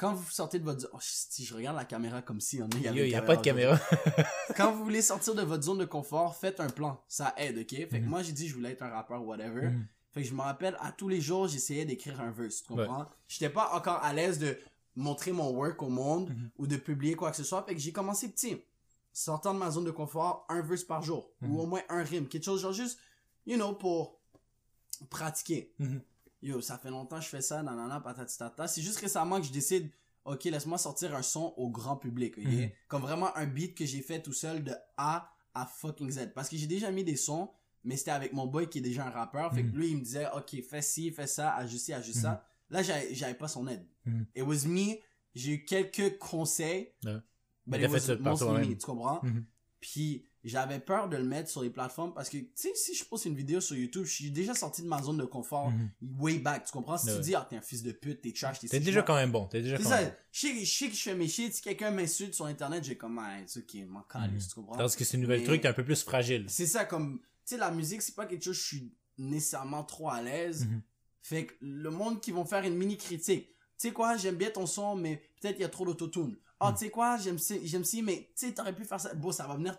quand 0.00 0.14
vous 0.14 0.30
sortez 0.30 0.58
de 0.58 0.64
votre 0.64 0.80
zone, 0.80 0.90
oh, 0.94 0.98
si 1.00 1.44
je 1.44 1.54
regarde 1.54 1.76
la 1.76 1.84
caméra 1.84 2.22
comme 2.22 2.40
si 2.40 2.62
on 2.62 2.68
il 2.70 3.14
a 3.14 3.20
pas 3.22 3.36
de 3.36 3.42
caméra. 3.42 3.78
Quand 4.56 4.72
vous 4.72 4.82
voulez 4.82 5.02
sortir 5.02 5.34
de 5.34 5.42
votre 5.42 5.62
zone 5.62 5.76
de 5.78 5.84
confort, 5.84 6.34
faites 6.36 6.58
un 6.58 6.70
plan, 6.70 7.04
ça 7.06 7.34
aide, 7.36 7.58
OK? 7.58 7.68
Fait 7.70 7.86
que 7.88 7.96
Mhm. 7.96 8.06
moi 8.08 8.22
j'ai 8.22 8.32
dit 8.32 8.48
je 8.48 8.54
voulais 8.54 8.70
être 8.70 8.82
un 8.82 8.88
rappeur 8.88 9.22
whatever. 9.24 9.68
Mhm. 9.68 9.86
Fait 10.12 10.22
que 10.22 10.28
je 10.28 10.32
me 10.34 10.40
rappelle, 10.40 10.74
à 10.80 10.90
tous 10.90 11.08
les 11.08 11.20
jours, 11.20 11.48
j'essayais 11.48 11.84
d'écrire 11.84 12.18
un 12.20 12.30
verse, 12.30 12.62
tu 12.62 12.68
comprends? 12.74 13.06
J'étais 13.28 13.50
pas 13.50 13.70
encore 13.76 14.02
à 14.02 14.12
l'aise 14.14 14.38
de 14.38 14.58
montrer 14.96 15.32
mon 15.32 15.50
work 15.50 15.80
au 15.82 15.88
monde 15.90 16.30
Mhm. 16.30 16.50
ou 16.56 16.66
de 16.66 16.76
publier 16.78 17.14
quoi 17.14 17.30
que 17.30 17.36
ce 17.36 17.44
soit. 17.44 17.62
Fait 17.64 17.74
que 17.74 17.80
j'ai 17.80 17.92
commencé 17.92 18.28
petit. 18.30 18.56
Sortant 19.12 19.52
de 19.52 19.58
ma 19.58 19.70
zone 19.70 19.84
de 19.84 19.90
confort, 19.90 20.46
un 20.48 20.62
verse 20.62 20.82
par 20.84 21.02
jour. 21.02 21.30
Ou 21.42 21.60
au 21.60 21.66
moins 21.66 21.82
un 21.90 22.02
rime. 22.02 22.26
Quelque 22.26 22.44
chose 22.44 22.62
genre 22.62 22.72
juste, 22.72 22.98
you 23.44 23.56
know, 23.56 23.74
pour 23.74 24.18
pratiquer. 25.10 25.74
Yo, 26.42 26.60
ça 26.60 26.78
fait 26.78 26.90
longtemps 26.90 27.18
que 27.18 27.24
je 27.24 27.28
fais 27.28 27.42
ça, 27.42 27.62
nanana, 27.62 28.00
patati 28.00 28.36
tata. 28.38 28.66
C'est 28.66 28.82
juste 28.82 28.98
récemment 28.98 29.40
que 29.40 29.46
je 29.46 29.52
décide, 29.52 29.90
ok, 30.24 30.44
laisse-moi 30.44 30.78
sortir 30.78 31.14
un 31.14 31.22
son 31.22 31.52
au 31.56 31.68
grand 31.68 31.96
public, 31.96 32.38
ok? 32.38 32.44
Mhm. 32.44 32.70
Comme 32.88 33.02
vraiment 33.02 33.36
un 33.36 33.46
beat 33.46 33.76
que 33.76 33.84
j'ai 33.84 34.00
fait 34.00 34.22
tout 34.22 34.32
seul 34.32 34.64
de 34.64 34.72
A 34.96 35.30
à 35.54 35.66
fucking 35.66 36.10
Z. 36.10 36.32
Parce 36.34 36.48
que 36.48 36.56
j'ai 36.56 36.66
déjà 36.66 36.90
mis 36.90 37.04
des 37.04 37.16
sons, 37.16 37.50
mais 37.84 37.96
c'était 37.96 38.10
avec 38.12 38.32
mon 38.32 38.46
boy 38.46 38.68
qui 38.70 38.78
est 38.78 38.82
déjà 38.82 39.06
un 39.06 39.10
rappeur. 39.10 39.52
Fait 39.54 39.62
Mhm. 39.62 39.72
que 39.72 39.76
lui, 39.76 39.88
il 39.90 39.96
me 39.98 40.02
disait, 40.02 40.26
ok, 40.34 40.62
fais 40.62 40.82
ci, 40.82 41.10
fais 41.10 41.26
ça, 41.26 41.54
ajuste 41.56 41.86
ci, 41.86 41.92
ajuste 41.92 42.20
ça. 42.20 42.44
Là, 42.70 42.82
j'avais 42.82 43.34
pas 43.34 43.48
son 43.48 43.66
aide. 43.66 43.84
Mhm. 44.06 44.26
It 44.34 44.42
was 44.44 44.66
me. 44.66 44.94
J'ai 45.34 45.52
eu 45.52 45.64
quelques 45.64 46.18
conseils. 46.18 46.92
Mais 47.66 47.78
it 47.82 47.88
was 47.90 47.94
fait 47.94 48.00
ça 48.00 48.16
par 48.16 48.32
mostly 48.32 48.68
me, 48.68 48.74
tu 48.78 48.86
comprends? 48.86 49.20
Mhm. 49.22 49.44
Puis 49.80 50.29
j'avais 50.44 50.80
peur 50.80 51.08
de 51.08 51.16
le 51.16 51.24
mettre 51.24 51.50
sur 51.50 51.62
les 51.62 51.70
plateformes 51.70 52.14
parce 52.14 52.28
que, 52.30 52.38
tu 52.38 52.48
sais, 52.54 52.72
si 52.74 52.94
je 52.94 53.04
poste 53.04 53.26
une 53.26 53.34
vidéo 53.34 53.60
sur 53.60 53.76
YouTube, 53.76 54.04
je 54.04 54.12
suis 54.12 54.30
déjà 54.30 54.54
sorti 54.54 54.82
de 54.82 54.86
ma 54.86 55.02
zone 55.02 55.18
de 55.18 55.24
confort 55.24 55.70
Mhm. 55.70 55.90
way 56.18 56.38
back, 56.38 56.64
tu 56.64 56.72
comprends? 56.72 56.96
Si 56.98 57.08
Ouais. 57.08 57.16
tu 57.16 57.20
dis, 57.22 57.34
ah, 57.34 57.46
t'es 57.48 57.56
un 57.56 57.60
fils 57.60 57.82
de 57.82 57.92
pute, 57.92 58.20
t'es 58.22 58.32
trash, 58.32 58.58
t'es 58.60 58.68
T'es 58.68 58.80
déjà 58.80 59.02
quand 59.02 59.14
même 59.16 59.32
bon. 59.32 59.46
T'es 59.46 59.60
déjà 59.62 59.76
quand 59.76 59.88
ça. 59.88 60.00
même. 60.02 60.14
Je 60.32 60.40
sais, 60.40 60.64
je 60.64 60.70
sais 60.78 60.88
que 60.88 60.94
je 60.94 61.02
fais 61.02 61.14
mes 61.14 61.28
shit. 61.28 61.52
Si 61.54 61.60
quelqu'un 61.62 61.90
m'insulte 61.90 62.34
sur 62.34 62.46
Internet, 62.46 62.84
j'ai 62.84 62.96
comme, 62.96 63.18
ah, 63.18 63.36
c'est 63.46 63.60
ok, 63.60 63.86
m'en 63.88 64.02
calisse, 64.02 64.48
tu 64.48 64.54
comprends? 64.54 64.76
Tandis 64.78 64.96
que 64.96 65.04
c'est 65.04 65.16
une 65.16 65.22
nouvelle 65.22 65.40
Mais- 65.40 65.46
truc, 65.46 65.60
t'es 65.62 65.68
un 65.68 65.72
peu 65.74 65.84
plus 65.84 66.02
fragile. 66.02 66.46
C'est 66.48 66.66
ça, 66.66 66.84
comme, 66.84 67.20
tu 67.20 67.26
sais, 67.44 67.56
la 67.58 67.70
musique, 67.70 68.00
c'est 68.02 68.14
pas 68.14 68.26
quelque 68.26 68.42
chose 68.44 68.56
que 68.56 68.62
je 68.62 68.66
suis 68.68 68.94
nécessairement 69.18 69.84
trop 69.84 70.08
à 70.08 70.22
l'aise. 70.22 70.66
Mhm. 70.66 70.80
Fait 71.22 71.46
que 71.46 71.52
le 71.60 71.90
monde 71.90 72.20
qui 72.20 72.30
vont 72.32 72.44
faire 72.46 72.64
une 72.64 72.74
mini 72.76 72.96
critique. 72.96 73.48
Tu 73.78 73.88
sais 73.88 73.92
quoi, 73.92 74.16
j'aime 74.16 74.36
bien 74.36 74.50
ton 74.50 74.64
son, 74.66 74.96
mais 74.96 75.22
peut-être 75.40 75.58
il 75.58 75.62
y 75.62 75.64
a 75.64 75.68
trop 75.68 75.84
d'autotune. 75.84 76.36
Mhm. 76.62 76.72
tu 76.74 76.78
sais 76.78 76.90
quoi, 76.90 77.16
j'aime 77.18 77.38
ci, 77.38 77.60
j'aime 77.66 77.84
ci, 77.84 78.02
mais 78.02 78.30
tu 78.36 78.46
sais, 78.46 78.52
t'aurais 78.54 78.74
pu 78.74 78.84
faire 78.84 79.00
ça. 79.00 79.14
Bon, 79.14 79.32
ça 79.32 79.46
va 79.46 79.56
venir 79.56 79.76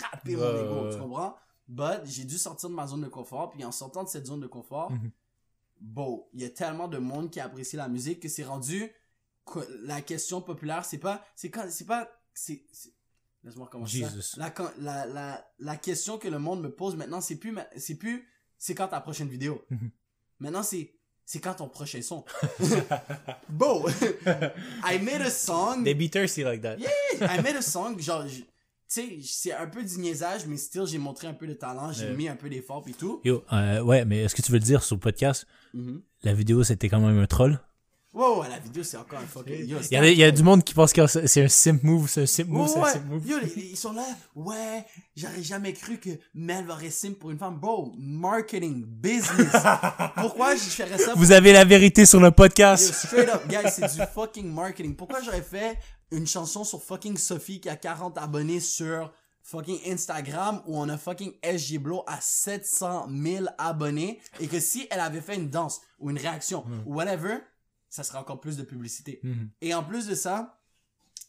frapper 0.00 0.36
Ouais, 0.36 0.52
mon 0.64 0.64
ego, 0.86 0.92
tu 0.92 0.98
comprends? 0.98 1.36
But 1.68 2.00
j'ai 2.04 2.24
dû 2.24 2.36
sortir 2.38 2.68
de 2.68 2.74
ma 2.74 2.86
zone 2.86 3.02
de 3.02 3.08
confort, 3.08 3.50
puis 3.50 3.64
en 3.64 3.72
sortant 3.72 4.02
de 4.04 4.08
cette 4.08 4.26
zone 4.26 4.40
de 4.40 4.46
confort, 4.48 4.90
Mhm. 4.90 5.10
bon, 5.80 6.26
il 6.32 6.40
y 6.42 6.44
a 6.44 6.50
tellement 6.50 6.88
de 6.88 6.98
monde 6.98 7.30
qui 7.30 7.38
apprécie 7.40 7.76
la 7.76 7.88
musique 7.88 8.20
que 8.20 8.28
c'est 8.28 8.44
rendu 8.44 8.90
que 9.46 9.60
la 9.84 10.00
question 10.00 10.40
populaire, 10.40 10.84
c'est 10.84 10.98
pas, 10.98 11.24
c'est 11.36 11.50
quand, 11.50 11.64
c'est 11.70 11.86
pas, 11.86 12.08
c'est, 12.34 12.64
laisse-moi 13.44 13.66
recommencer 13.66 14.02
ça. 14.02 14.08
Jesus. 14.10 14.36
La, 14.38 14.50
con- 14.50 14.70
la, 14.78 15.06
la, 15.06 15.44
la 15.58 15.76
question 15.76 16.18
que 16.18 16.28
le 16.28 16.38
monde 16.38 16.60
me 16.62 16.70
pose 16.70 16.96
maintenant, 16.96 17.20
c'est 17.20 17.36
plus, 17.36 17.56
c'est 17.76 17.94
plus, 17.96 18.28
c'est 18.58 18.74
quand 18.74 18.88
ta 18.88 19.00
prochaine 19.00 19.28
vidéo. 19.28 19.64
Mhm. 19.70 19.90
Maintenant, 20.40 20.62
c'est, 20.62 20.94
c'est 21.24 21.40
quand 21.40 21.54
ton 21.54 21.68
prochain 21.68 22.02
son. 22.02 22.24
bon, 23.48 23.84
I 24.84 24.98
made 24.98 25.22
a 25.22 25.30
song. 25.30 25.84
They 25.84 25.94
be 25.94 26.08
thirsty 26.10 26.42
like 26.44 26.62
that. 26.62 26.76
Yeah, 26.78 26.88
I 27.20 27.40
made 27.42 27.56
a 27.56 27.62
song, 27.62 27.98
genre, 28.00 28.26
tu 28.92 29.00
sais, 29.00 29.18
c'est 29.22 29.52
un 29.52 29.66
peu 29.66 29.82
du 29.84 29.98
niaisage, 29.98 30.46
mais 30.46 30.56
still, 30.56 30.84
j'ai 30.86 30.98
montré 30.98 31.26
un 31.28 31.34
peu 31.34 31.46
de 31.46 31.54
talent, 31.54 31.92
j'ai 31.92 32.10
mis 32.12 32.28
un 32.28 32.36
peu 32.36 32.48
d'effort 32.50 32.84
et 32.88 32.92
tout. 32.92 33.20
Yo, 33.24 33.44
euh, 33.52 33.80
ouais, 33.82 34.04
mais 34.04 34.24
est-ce 34.24 34.34
que 34.34 34.42
tu 34.42 34.50
veux 34.50 34.58
le 34.58 34.64
dire 34.64 34.82
sur 34.82 34.96
le 34.96 35.00
podcast? 35.00 35.46
Mhm. 35.74 36.02
La 36.22 36.34
vidéo, 36.34 36.64
c'était 36.64 36.88
quand 36.88 37.00
même 37.00 37.18
un 37.18 37.26
troll? 37.26 37.60
Wow, 38.12 38.42
la 38.42 38.58
vidéo, 38.58 38.82
c'est 38.82 38.96
encore 38.96 39.20
un 39.20 39.26
fucking. 39.26 39.68
Yo, 39.68 39.78
Il 39.88 39.94
y, 39.94 39.96
a, 39.96 40.10
il 40.10 40.18
y 40.18 40.24
a 40.24 40.32
du 40.32 40.42
monde 40.42 40.64
qui 40.64 40.74
pense 40.74 40.92
que 40.92 41.06
c'est 41.06 41.44
un 41.44 41.48
simp 41.48 41.84
move, 41.84 42.08
c'est 42.08 42.22
un 42.22 42.26
simp 42.26 42.48
move, 42.48 42.62
Ouais, 42.62 42.68
c'est 42.68 42.80
un 42.80 42.84
simp 42.94 43.06
move. 43.06 43.24
Yo, 43.24 43.36
ils 43.56 43.76
sont 43.76 43.92
là. 43.92 44.04
Ouais, 44.34 44.84
j'aurais 45.14 45.44
jamais 45.44 45.72
cru 45.72 45.98
que 45.98 46.10
Mel 46.34 46.68
aurait 46.68 46.90
sim 46.90 47.12
pour 47.12 47.30
une 47.30 47.38
femme. 47.38 47.60
Bro, 47.60 47.92
marketing, 47.96 48.84
business. 48.84 49.52
Pourquoi 50.16 50.56
je 50.56 50.62
ferais 50.62 50.98
ça? 50.98 51.14
Vous 51.14 51.30
avez 51.30 51.52
la 51.52 51.64
vérité 51.64 52.04
sur 52.04 52.18
le 52.18 52.26
Yo, 52.26 52.32
podcast. 52.32 52.92
straight 52.92 53.28
up, 53.28 53.46
guys, 53.48 53.70
c'est 53.70 53.94
du 53.94 54.02
fucking 54.12 54.52
marketing. 54.52 54.96
Pourquoi 54.96 55.20
j'aurais 55.22 55.42
fait 55.42 55.78
une 56.10 56.26
chanson 56.26 56.64
sur 56.64 56.82
fucking 56.82 57.16
Sophie 57.16 57.60
qui 57.60 57.68
a 57.68 57.76
40 57.76 58.18
abonnés 58.18 58.60
sur 58.60 59.12
fucking 59.42 59.80
Instagram 59.86 60.62
où 60.66 60.76
on 60.76 60.88
a 60.88 60.98
fucking 60.98 61.32
SG 61.42 61.78
Blow 61.78 62.04
à 62.06 62.20
700 62.20 63.08
000 63.10 63.46
abonnés 63.58 64.20
et 64.38 64.46
que 64.46 64.60
si 64.60 64.86
elle 64.90 65.00
avait 65.00 65.20
fait 65.20 65.36
une 65.36 65.50
danse 65.50 65.80
ou 65.98 66.10
une 66.10 66.18
réaction 66.18 66.64
ou 66.86 66.94
whatever, 66.94 67.38
ça 67.88 68.04
serait 68.04 68.18
encore 68.18 68.40
plus 68.40 68.56
de 68.56 68.62
publicité. 68.62 69.20
Mhm. 69.22 69.50
Et 69.60 69.74
en 69.74 69.82
plus 69.82 70.06
de 70.06 70.14
ça, 70.14 70.60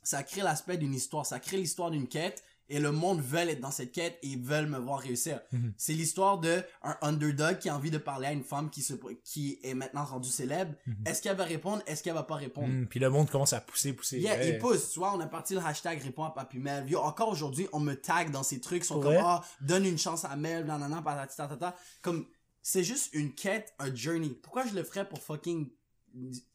ça 0.03 0.23
crée 0.23 0.41
l'aspect 0.41 0.77
d'une 0.77 0.93
histoire, 0.93 1.25
ça 1.25 1.39
crée 1.39 1.57
l'histoire 1.57 1.91
d'une 1.91 2.07
quête 2.07 2.43
et 2.71 2.79
le 2.79 2.91
monde 2.91 3.21
veut 3.21 3.37
être 3.39 3.59
dans 3.59 3.69
cette 3.69 3.91
quête 3.91 4.17
et 4.23 4.27
ils 4.29 4.41
veulent 4.41 4.65
me 4.67 4.77
voir 4.79 4.99
réussir. 4.99 5.39
Mhm. 5.51 5.73
C'est 5.77 5.93
l'histoire 5.93 6.39
de 6.39 6.63
un 6.81 6.97
underdog 7.01 7.59
qui 7.59 7.69
a 7.69 7.75
envie 7.75 7.91
de 7.91 7.97
parler 7.97 8.27
à 8.27 8.31
une 8.31 8.43
femme 8.43 8.69
qui 8.69 8.81
se 8.81 8.93
qui 9.23 9.59
est 9.61 9.73
maintenant 9.73 10.03
rendue 10.05 10.29
célèbre. 10.29 10.73
Mhm. 10.87 10.95
Est-ce 11.05 11.21
qu'elle 11.21 11.35
va 11.37 11.43
répondre? 11.43 11.83
Est-ce 11.85 12.01
qu'elle 12.01 12.13
va 12.13 12.23
pas 12.23 12.35
répondre? 12.35 12.69
Mhm. 12.69 12.87
Puis 12.87 12.99
le 12.99 13.09
monde 13.09 13.29
commence 13.29 13.53
à 13.53 13.61
pousser, 13.61 13.93
pousser. 13.93 14.19
Yeah, 14.19 14.37
Ouais. 14.37 14.49
il 14.49 14.57
pousse. 14.57 14.91
Tu 14.91 14.99
vois, 14.99 15.13
on 15.13 15.19
a 15.19 15.27
parti 15.27 15.53
le 15.53 15.59
hashtag 15.59 16.01
réponds 16.01 16.23
à 16.23 16.31
Papy 16.31 16.59
Mel. 16.59 16.89
Yo, 16.89 16.99
encore 16.99 17.29
aujourd'hui, 17.29 17.67
on 17.73 17.79
me 17.79 17.93
tag 17.95 18.31
dans 18.31 18.43
ces 18.43 18.59
trucs. 18.61 18.85
Sont 18.85 18.97
Ouais. 18.97 19.15
comme, 19.17 19.23
ah, 19.25 19.43
donne 19.59 19.85
une 19.85 19.97
chance 19.97 20.23
à 20.25 20.35
Mel, 20.35 20.65
nanana, 20.65 21.01
patati 21.01 21.35
tatata. 21.35 21.75
Comme, 22.01 22.25
c'est 22.61 22.83
juste 22.83 23.09
une 23.13 23.33
quête, 23.33 23.73
un 23.79 23.93
journey. 23.93 24.29
Pourquoi 24.41 24.65
je 24.65 24.73
le 24.75 24.83
ferais 24.83 25.07
pour 25.07 25.19
fucking 25.21 25.69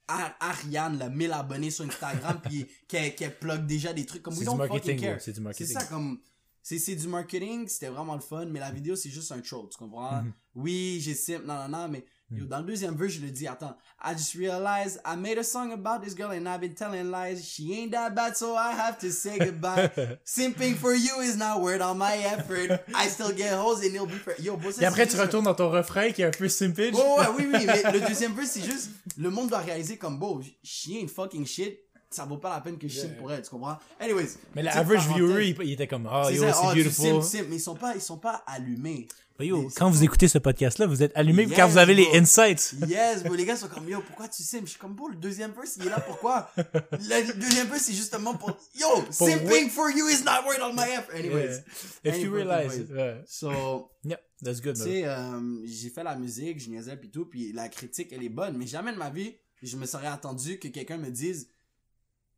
Ar- 0.08 0.36
Ariane, 0.40 0.98
là, 0.98 1.08
1000 1.08 1.32
abonnés 1.32 1.70
sur 1.70 1.84
Instagram, 1.84 2.40
puis 2.42 2.66
qu'elle 2.88 3.14
qu'elle 3.14 3.36
plug 3.38 3.66
déjà 3.66 3.92
des 3.92 4.06
trucs 4.06 4.22
comme, 4.22 4.34
C'est 4.34 4.44
du 4.44 4.56
marketing, 4.56 5.00
ouais, 5.00 5.18
c'est 5.20 5.32
du 5.32 5.36
C'est 5.36 5.42
marketing. 5.42 5.72
ça, 5.80 5.84
comme, 5.86 6.20
c'est 6.62 6.78
c'est 6.78 6.94
du 6.96 7.08
marketing, 7.08 7.66
c'était 7.68 7.88
vraiment 7.88 8.14
le 8.14 8.20
fun, 8.20 8.46
mais 8.46 8.60
la 8.60 8.70
vidéo, 8.70 8.96
c'est 8.96 9.10
juste 9.10 9.32
un 9.32 9.40
troll, 9.40 9.68
tu 9.70 9.78
comprends? 9.78 10.22
Mhm. 10.22 10.32
Oui, 10.54 10.98
j'ai 11.00 11.14
simp, 11.14 11.44
non, 11.44 11.54
non, 11.54 11.68
non, 11.68 11.88
mais 11.88 12.04
yo, 12.30 12.44
Mhm. 12.44 12.48
dans 12.48 12.58
le 12.58 12.64
deuxième 12.64 12.94
verse, 12.96 13.12
je 13.12 13.20
le 13.20 13.30
dis, 13.30 13.46
attends, 13.46 13.76
I 14.04 14.12
just 14.16 14.34
realized 14.34 15.00
I 15.06 15.16
made 15.16 15.38
a 15.38 15.42
song 15.44 15.72
about 15.72 16.04
this 16.04 16.14
girl 16.14 16.30
and 16.32 16.46
I've 16.46 16.60
been 16.60 16.74
telling 16.74 17.10
lies. 17.10 17.42
She 17.44 17.72
ain't 17.72 17.92
that 17.92 18.10
bad, 18.10 18.36
so 18.36 18.54
I 18.56 18.72
have 18.72 18.98
to 18.98 19.10
say 19.10 19.38
goodbye. 19.38 19.90
Simping 20.24 20.74
for 20.74 20.94
you 20.94 21.20
is 21.22 21.36
not 21.36 21.60
worth 21.62 21.80
all 21.80 21.94
my 21.94 22.16
effort. 22.24 22.80
I 22.94 23.08
still 23.08 23.32
get 23.32 23.52
hoes 23.54 23.78
and 23.84 23.94
it'll 23.94 24.06
be 24.06 24.18
for... 24.18 24.34
Yo, 24.40 24.58
ça, 24.72 24.82
Et 24.82 24.84
après, 24.86 25.06
tu 25.06 25.16
retournes 25.16 25.44
dans 25.44 25.54
ton 25.54 25.70
refrain 25.70 26.10
qui 26.10 26.22
est 26.22 26.26
un 26.26 26.30
peu 26.30 26.48
simpage. 26.48 26.94
Ouais, 26.94 27.00
ouais, 27.00 27.26
oui, 27.38 27.46
oui, 27.52 27.66
mais 27.66 27.92
le 27.92 28.00
deuxième 28.08 28.32
verse, 28.34 28.50
c'est 28.50 28.62
juste, 28.64 28.90
le 29.16 29.30
monde 29.30 29.48
doit 29.48 29.58
réaliser 29.58 29.96
comme, 29.96 30.18
beau, 30.18 30.40
she 30.62 30.90
ain't 31.00 31.08
fucking 31.08 31.46
shit. 31.46 31.78
Ça 32.08 32.24
vaut 32.24 32.38
pas 32.38 32.50
la 32.54 32.60
peine 32.60 32.78
que 32.78 32.86
je 32.86 33.00
simp 33.00 33.16
pour 33.18 33.32
elle, 33.32 33.42
tu 33.42 33.50
comprends? 33.50 33.76
Anyways. 34.00 34.28
Mais 34.54 34.62
l'average 34.62 35.08
viewer, 35.08 35.48
il, 35.48 35.56
il 35.64 35.72
était 35.72 35.88
comme, 35.88 36.08
C'est 36.28 36.34
yo, 36.34 36.44
c'est 36.44 36.52
tu 36.52 36.82
beautiful. 36.84 36.92
simp, 36.92 37.22
simp, 37.22 37.46
mais 37.50 37.56
ils 37.56 37.60
sont 37.60 37.74
pas, 37.74 37.94
ils 37.96 38.00
sont 38.00 38.16
pas 38.18 38.42
allumés. 38.46 39.08
Yo, 39.38 39.68
quand 39.76 39.90
vous 39.90 40.02
écoutez 40.02 40.28
ce 40.28 40.38
podcast-là, 40.38 40.86
vous 40.86 41.02
êtes 41.02 41.12
allumé 41.14 41.44
Yes, 41.44 41.56
quand 41.56 41.68
vous 41.68 41.76
avez 41.76 41.94
les 41.94 42.08
insights. 42.14 42.74
Yes, 42.88 43.22
bro, 43.22 43.34
les 43.34 43.44
gars 43.44 43.56
sont 43.56 43.68
comme, 43.68 43.88
yo, 43.88 44.00
pourquoi 44.00 44.28
tu 44.28 44.42
simp? 44.42 44.62
Je 44.64 44.70
suis 44.70 44.78
comme, 44.78 44.94
bro, 44.94 45.08
le 45.08 45.16
deuxième 45.16 45.52
verse, 45.52 45.76
il 45.76 45.86
est 45.86 45.90
là, 45.90 46.00
pourquoi? 46.00 46.50
Le 46.56 47.32
deuxième 47.38 47.66
verse, 47.66 47.82
c'est 47.82 47.92
justement 47.92 48.34
pour, 48.34 48.56
yo, 48.74 48.86
simping 49.10 49.46
ouais. 49.46 49.68
for 49.68 49.90
you 49.90 50.08
is 50.08 50.22
not 50.24 50.44
worth 50.46 50.60
all 50.60 50.72
my 50.74 50.90
effort. 50.90 51.14
Anyways. 51.14 51.62
Yeah. 52.02 52.14
If 52.14 52.22
you 52.22 52.34
Anyways. 52.34 52.44
realize. 52.44 52.90
Ouais. 52.90 53.24
So, 53.26 53.90
Yeah, 54.04 54.16
that's 54.42 54.60
good, 54.60 54.76
tu 54.76 54.82
sais, 54.82 55.04
euh, 55.04 55.60
j'ai 55.64 55.90
fait 55.90 56.04
la 56.04 56.16
musique, 56.16 56.60
je 56.60 56.70
niaisais 56.70 56.96
pis 56.96 57.10
tout, 57.10 57.26
puis 57.26 57.52
la 57.52 57.68
critique, 57.68 58.12
elle 58.12 58.22
est 58.22 58.28
bonne, 58.30 58.56
mais 58.56 58.66
jamais 58.66 58.92
de 58.92 58.98
ma 58.98 59.10
vie, 59.10 59.34
je 59.62 59.76
me 59.76 59.84
serais 59.84 60.06
attendu 60.06 60.58
que 60.58 60.68
quelqu'un 60.68 60.96
me 60.96 61.10
dise, 61.10 61.48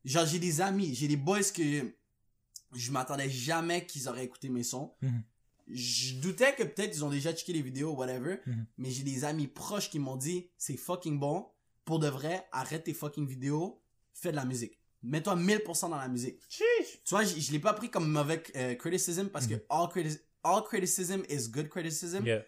genre, 0.04 0.26
j'ai 0.26 0.38
des 0.38 0.60
amis, 0.60 0.94
j'ai 0.94 1.06
des 1.08 1.16
boys 1.16 1.42
que 1.54 1.62
je 2.74 2.90
m'attendais 2.90 3.30
jamais 3.30 3.86
qu'ils 3.86 4.08
auraient 4.08 4.24
écouté 4.24 4.48
mes 4.48 4.62
sons. 4.64 4.94
Mhm. 5.02 5.22
Je 5.70 6.14
doutais 6.20 6.54
que 6.54 6.62
peut-être 6.62 6.96
ils 6.96 7.04
ont 7.04 7.10
déjà 7.10 7.32
checké 7.32 7.52
les 7.52 7.62
vidéos, 7.62 7.92
whatever, 7.94 8.38
Mhm. 8.46 8.66
mais 8.78 8.90
j'ai 8.90 9.02
des 9.02 9.24
amis 9.24 9.46
proches 9.48 9.90
qui 9.90 9.98
m'ont 9.98 10.16
dit, 10.16 10.48
c'est 10.56 10.76
fucking 10.76 11.18
bon, 11.18 11.46
pour 11.84 11.98
de 11.98 12.08
vrai, 12.08 12.46
arrête 12.52 12.84
tes 12.84 12.94
fucking 12.94 13.26
vidéos, 13.26 13.82
fais 14.14 14.30
de 14.30 14.36
la 14.36 14.44
musique. 14.44 14.78
Mets-toi 15.02 15.36
1000% 15.36 15.88
dans 15.90 15.96
la 15.96 16.08
musique. 16.08 16.40
Tu 16.48 16.64
vois, 17.10 17.22
je, 17.24 17.38
je 17.38 17.52
l'ai 17.52 17.60
pas 17.60 17.72
pris 17.72 17.90
comme 17.90 18.10
mauvais 18.10 18.42
euh, 18.56 18.74
criticism 18.74 19.28
parce 19.28 19.46
que 19.46 19.54
all, 19.68 19.86
criti- 19.88 20.20
all 20.42 20.62
criticism 20.64 21.22
is 21.28 21.48
good 21.48 21.68
criticism. 21.68 22.24
Yeah. 22.26 22.42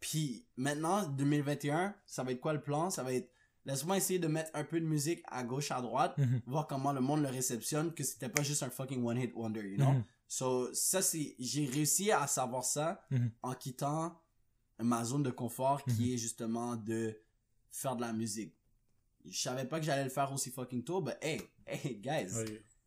Puis 0.00 0.46
maintenant, 0.56 1.06
2021, 1.08 1.94
ça 2.06 2.22
va 2.22 2.32
être 2.32 2.40
quoi 2.40 2.52
le 2.52 2.60
plan? 2.60 2.90
Ça 2.90 3.02
va 3.02 3.14
être, 3.14 3.30
laisse-moi 3.64 3.96
essayer 3.96 4.18
de 4.18 4.26
mettre 4.28 4.50
un 4.52 4.64
peu 4.64 4.78
de 4.80 4.84
musique 4.84 5.22
à 5.28 5.42
gauche, 5.44 5.70
à 5.70 5.80
droite, 5.80 6.16
Mhm. 6.18 6.42
voir 6.46 6.66
comment 6.66 6.92
le 6.92 7.00
monde 7.00 7.22
le 7.22 7.28
réceptionne, 7.28 7.94
que 7.94 8.04
c'était 8.04 8.28
pas 8.28 8.42
juste 8.42 8.62
un 8.62 8.70
fucking 8.70 9.02
one 9.02 9.16
hit 9.18 9.32
wonder, 9.34 9.62
you 9.62 9.76
know? 9.76 9.94
Mhm. 10.24 10.28
So, 10.28 10.74
ça 10.74 11.02
c'est, 11.02 11.34
j'ai 11.38 11.66
réussi 11.66 12.10
à 12.10 12.26
savoir 12.26 12.64
ça 12.64 13.04
Mhm. 13.10 13.30
en 13.42 13.54
quittant 13.54 14.20
ma 14.78 15.04
zone 15.04 15.22
de 15.22 15.30
confort 15.30 15.82
Mhm. 15.86 15.94
qui 15.96 16.14
est 16.14 16.18
justement 16.18 16.76
de 16.76 17.16
faire 17.70 17.96
de 17.96 18.00
la 18.02 18.12
musique. 18.12 18.54
Je 19.24 19.40
savais 19.40 19.64
pas 19.64 19.80
que 19.80 19.86
j'allais 19.86 20.04
le 20.04 20.10
faire 20.10 20.32
aussi 20.32 20.50
fucking 20.50 20.84
tôt, 20.84 21.00
but 21.00 21.14
hey, 21.22 21.40
hey 21.66 21.96
guys. 21.96 22.32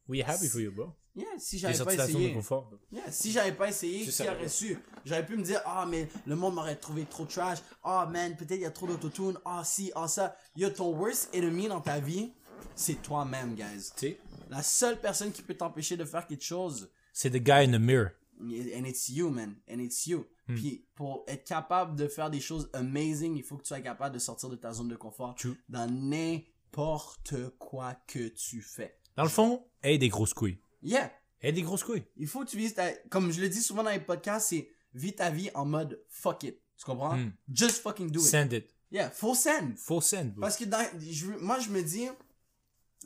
We 0.08 0.22
happy 0.22 0.48
for 0.48 0.62
you, 0.62 0.72
bro. 0.72 0.94
Yeah, 1.15 1.25
si 1.39 1.58
j'avais 1.58 1.74
pas 1.74 1.79
sorti 1.79 1.96
de 1.96 2.01
la 2.01 2.06
zone 2.08 2.13
de 2.15 2.20
essayé. 2.22 2.34
confort. 2.36 2.72
Yeah, 2.91 3.12
si 3.12 3.32
j'avais 3.32 3.51
pas 3.53 3.70
essayé, 3.70 4.06
qui 4.08 4.22
aurait 4.22 4.48
su? 4.48 4.77
J'aurais 5.03 5.25
pu 5.25 5.36
me 5.36 5.41
dire, 5.44 5.62
ah, 5.65 5.86
mais 5.89 6.08
le 6.27 6.36
monde 6.36 6.53
m'aurait 6.53 6.75
trouvé 6.75 7.06
trop 7.06 7.25
trash. 7.25 7.58
Ah, 7.84 8.08
man, 8.12 8.36
peut-être 8.38 8.51
il 8.60 8.62
y 8.62 8.65
a 8.65 8.72
trop 8.72 8.86
d'autotune. 8.86 9.36
Ah, 9.44 9.63
si, 9.65 9.91
ah, 9.96 10.08
ça. 10.08 10.38
Yo, 10.56 10.70
ton 10.70 10.96
worst 10.96 11.29
enemy 11.34 11.67
dans 11.67 11.82
ta 11.82 12.00
vie, 12.00 12.32
c'est 12.75 13.01
toi-même, 13.01 13.56
guys. 13.56 13.89
Tu 13.98 14.10
sais, 14.10 14.20
La 14.50 14.62
seule 14.62 15.01
personne 15.01 15.32
qui 15.32 15.41
peut 15.41 15.56
t'empêcher 15.56 15.98
de 15.98 16.06
faire 16.06 16.25
quelque 16.27 16.44
chose, 16.44 16.89
c'est 17.17 17.31
the 17.31 17.43
guy 17.43 17.63
in 17.63 17.71
the 17.71 17.81
mirror. 17.81 18.12
and 18.39 18.86
it's 18.86 19.09
you, 19.09 19.31
man. 19.31 19.55
And 19.67 19.79
it's 19.79 20.05
you. 20.05 20.27
Hmm. 20.47 20.53
Puis, 20.53 20.86
pour 20.93 21.25
être 21.27 21.45
capable 21.45 21.95
de 21.95 22.07
faire 22.07 22.29
des 22.29 22.39
choses 22.39 22.69
amazing, 22.74 23.36
il 23.36 23.43
faut 23.43 23.57
que 23.57 23.63
tu 23.63 23.69
sois 23.69 23.81
capable 23.81 24.13
de 24.13 24.19
sortir 24.19 24.50
de 24.50 24.55
ta 24.55 24.71
zone 24.71 24.88
de 24.88 24.95
confort 24.95 25.33
True. 25.33 25.57
dans 25.67 25.89
n'importe 25.89 27.33
quoi 27.57 27.95
que 28.05 28.27
tu 28.27 28.62
fais. 28.62 29.00
Dans 29.15 29.24
le 29.24 29.29
fond, 29.29 29.65
aie 29.81 29.97
des 29.97 30.09
grosses 30.09 30.36
couilles. 30.36 30.59
Yeah. 30.83 31.12
Aie 31.41 31.51
des 31.51 31.63
grosses 31.63 31.83
couilles. 31.83 32.05
Il 32.17 32.27
faut 32.27 32.45
que 32.45 32.51
tu 32.51 32.57
vises 32.57 32.75
ta... 32.75 32.91
Comme 33.09 33.31
je 33.31 33.41
le 33.41 33.50
dis 33.50 33.63
souvent 33.63 33.81
dans 33.81 33.89
les 33.89 34.00
podcasts, 34.00 34.50
c'est 34.50 34.69
vis 34.93 35.15
ta 35.15 35.31
vie 35.31 35.50
en 35.55 35.65
mode 35.65 36.00
fuck 36.09 36.43
it. 36.43 36.62
Tu 36.77 36.86
comprends? 36.86 37.17
Hmm. 37.17 37.31
Just 37.51 37.81
fucking 37.81 38.12
do 38.12 38.19
it. 38.19 38.25
Send 38.25 38.53
it. 38.53 38.75
Yeah, 38.91 39.09
full 39.09 39.36
send. 39.36 39.75
Faut 39.79 40.01
send, 40.01 40.33
bro. 40.33 40.41
Parce 40.41 40.55
que 40.55 40.65
dans, 40.65 40.86
je, 41.00 41.31
moi, 41.41 41.57
je 41.57 41.71
me 41.71 41.81
dis, 41.81 42.07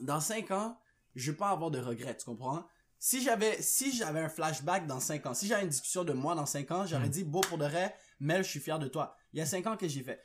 dans 0.01 0.19
5 0.19 0.51
ans, 0.51 0.77
je 1.15 1.31
vais 1.31 1.37
pas 1.37 1.51
avoir 1.51 1.71
de 1.71 1.79
regrets, 1.79 2.17
tu 2.17 2.25
comprends? 2.25 2.65
Si 3.03 3.19
j'avais, 3.23 3.59
si 3.63 3.91
j'avais 3.91 4.19
un 4.19 4.29
flashback 4.29 4.85
dans 4.85 4.99
5 4.99 5.25
ans, 5.25 5.33
si 5.33 5.47
j'avais 5.47 5.63
une 5.63 5.69
discussion 5.69 6.03
de 6.03 6.13
moi 6.13 6.35
dans 6.35 6.45
5 6.45 6.69
ans, 6.69 6.85
j'aurais 6.85 7.07
Mm. 7.07 7.11
dit, 7.11 7.23
beau 7.23 7.41
pour 7.41 7.57
de 7.57 7.65
vrai, 7.65 7.95
Mel, 8.19 8.43
je 8.43 8.49
suis 8.49 8.59
fier 8.59 8.77
de 8.77 8.87
toi. 8.87 9.15
Il 9.33 9.39
y 9.39 9.41
a 9.41 9.45
5 9.47 9.65
ans 9.65 9.75
que 9.75 9.87
j'ai 9.87 10.03
fait? 10.03 10.21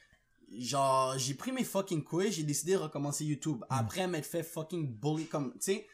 Genre, 0.58 1.16
j'ai 1.16 1.32
pris 1.32 1.52
mes 1.52 1.64
fucking 1.64 2.04
couilles, 2.04 2.30
j'ai 2.30 2.42
décidé 2.42 2.72
de 2.72 2.76
recommencer 2.78 3.24
YouTube. 3.24 3.60
Mm. 3.62 3.64
Après 3.70 4.06
m'être 4.06 4.26
fait 4.26 4.42
fucking 4.42 4.86
bully 4.94 5.24
comme, 5.26 5.52
tu 5.54 5.58
sais, 5.60 5.86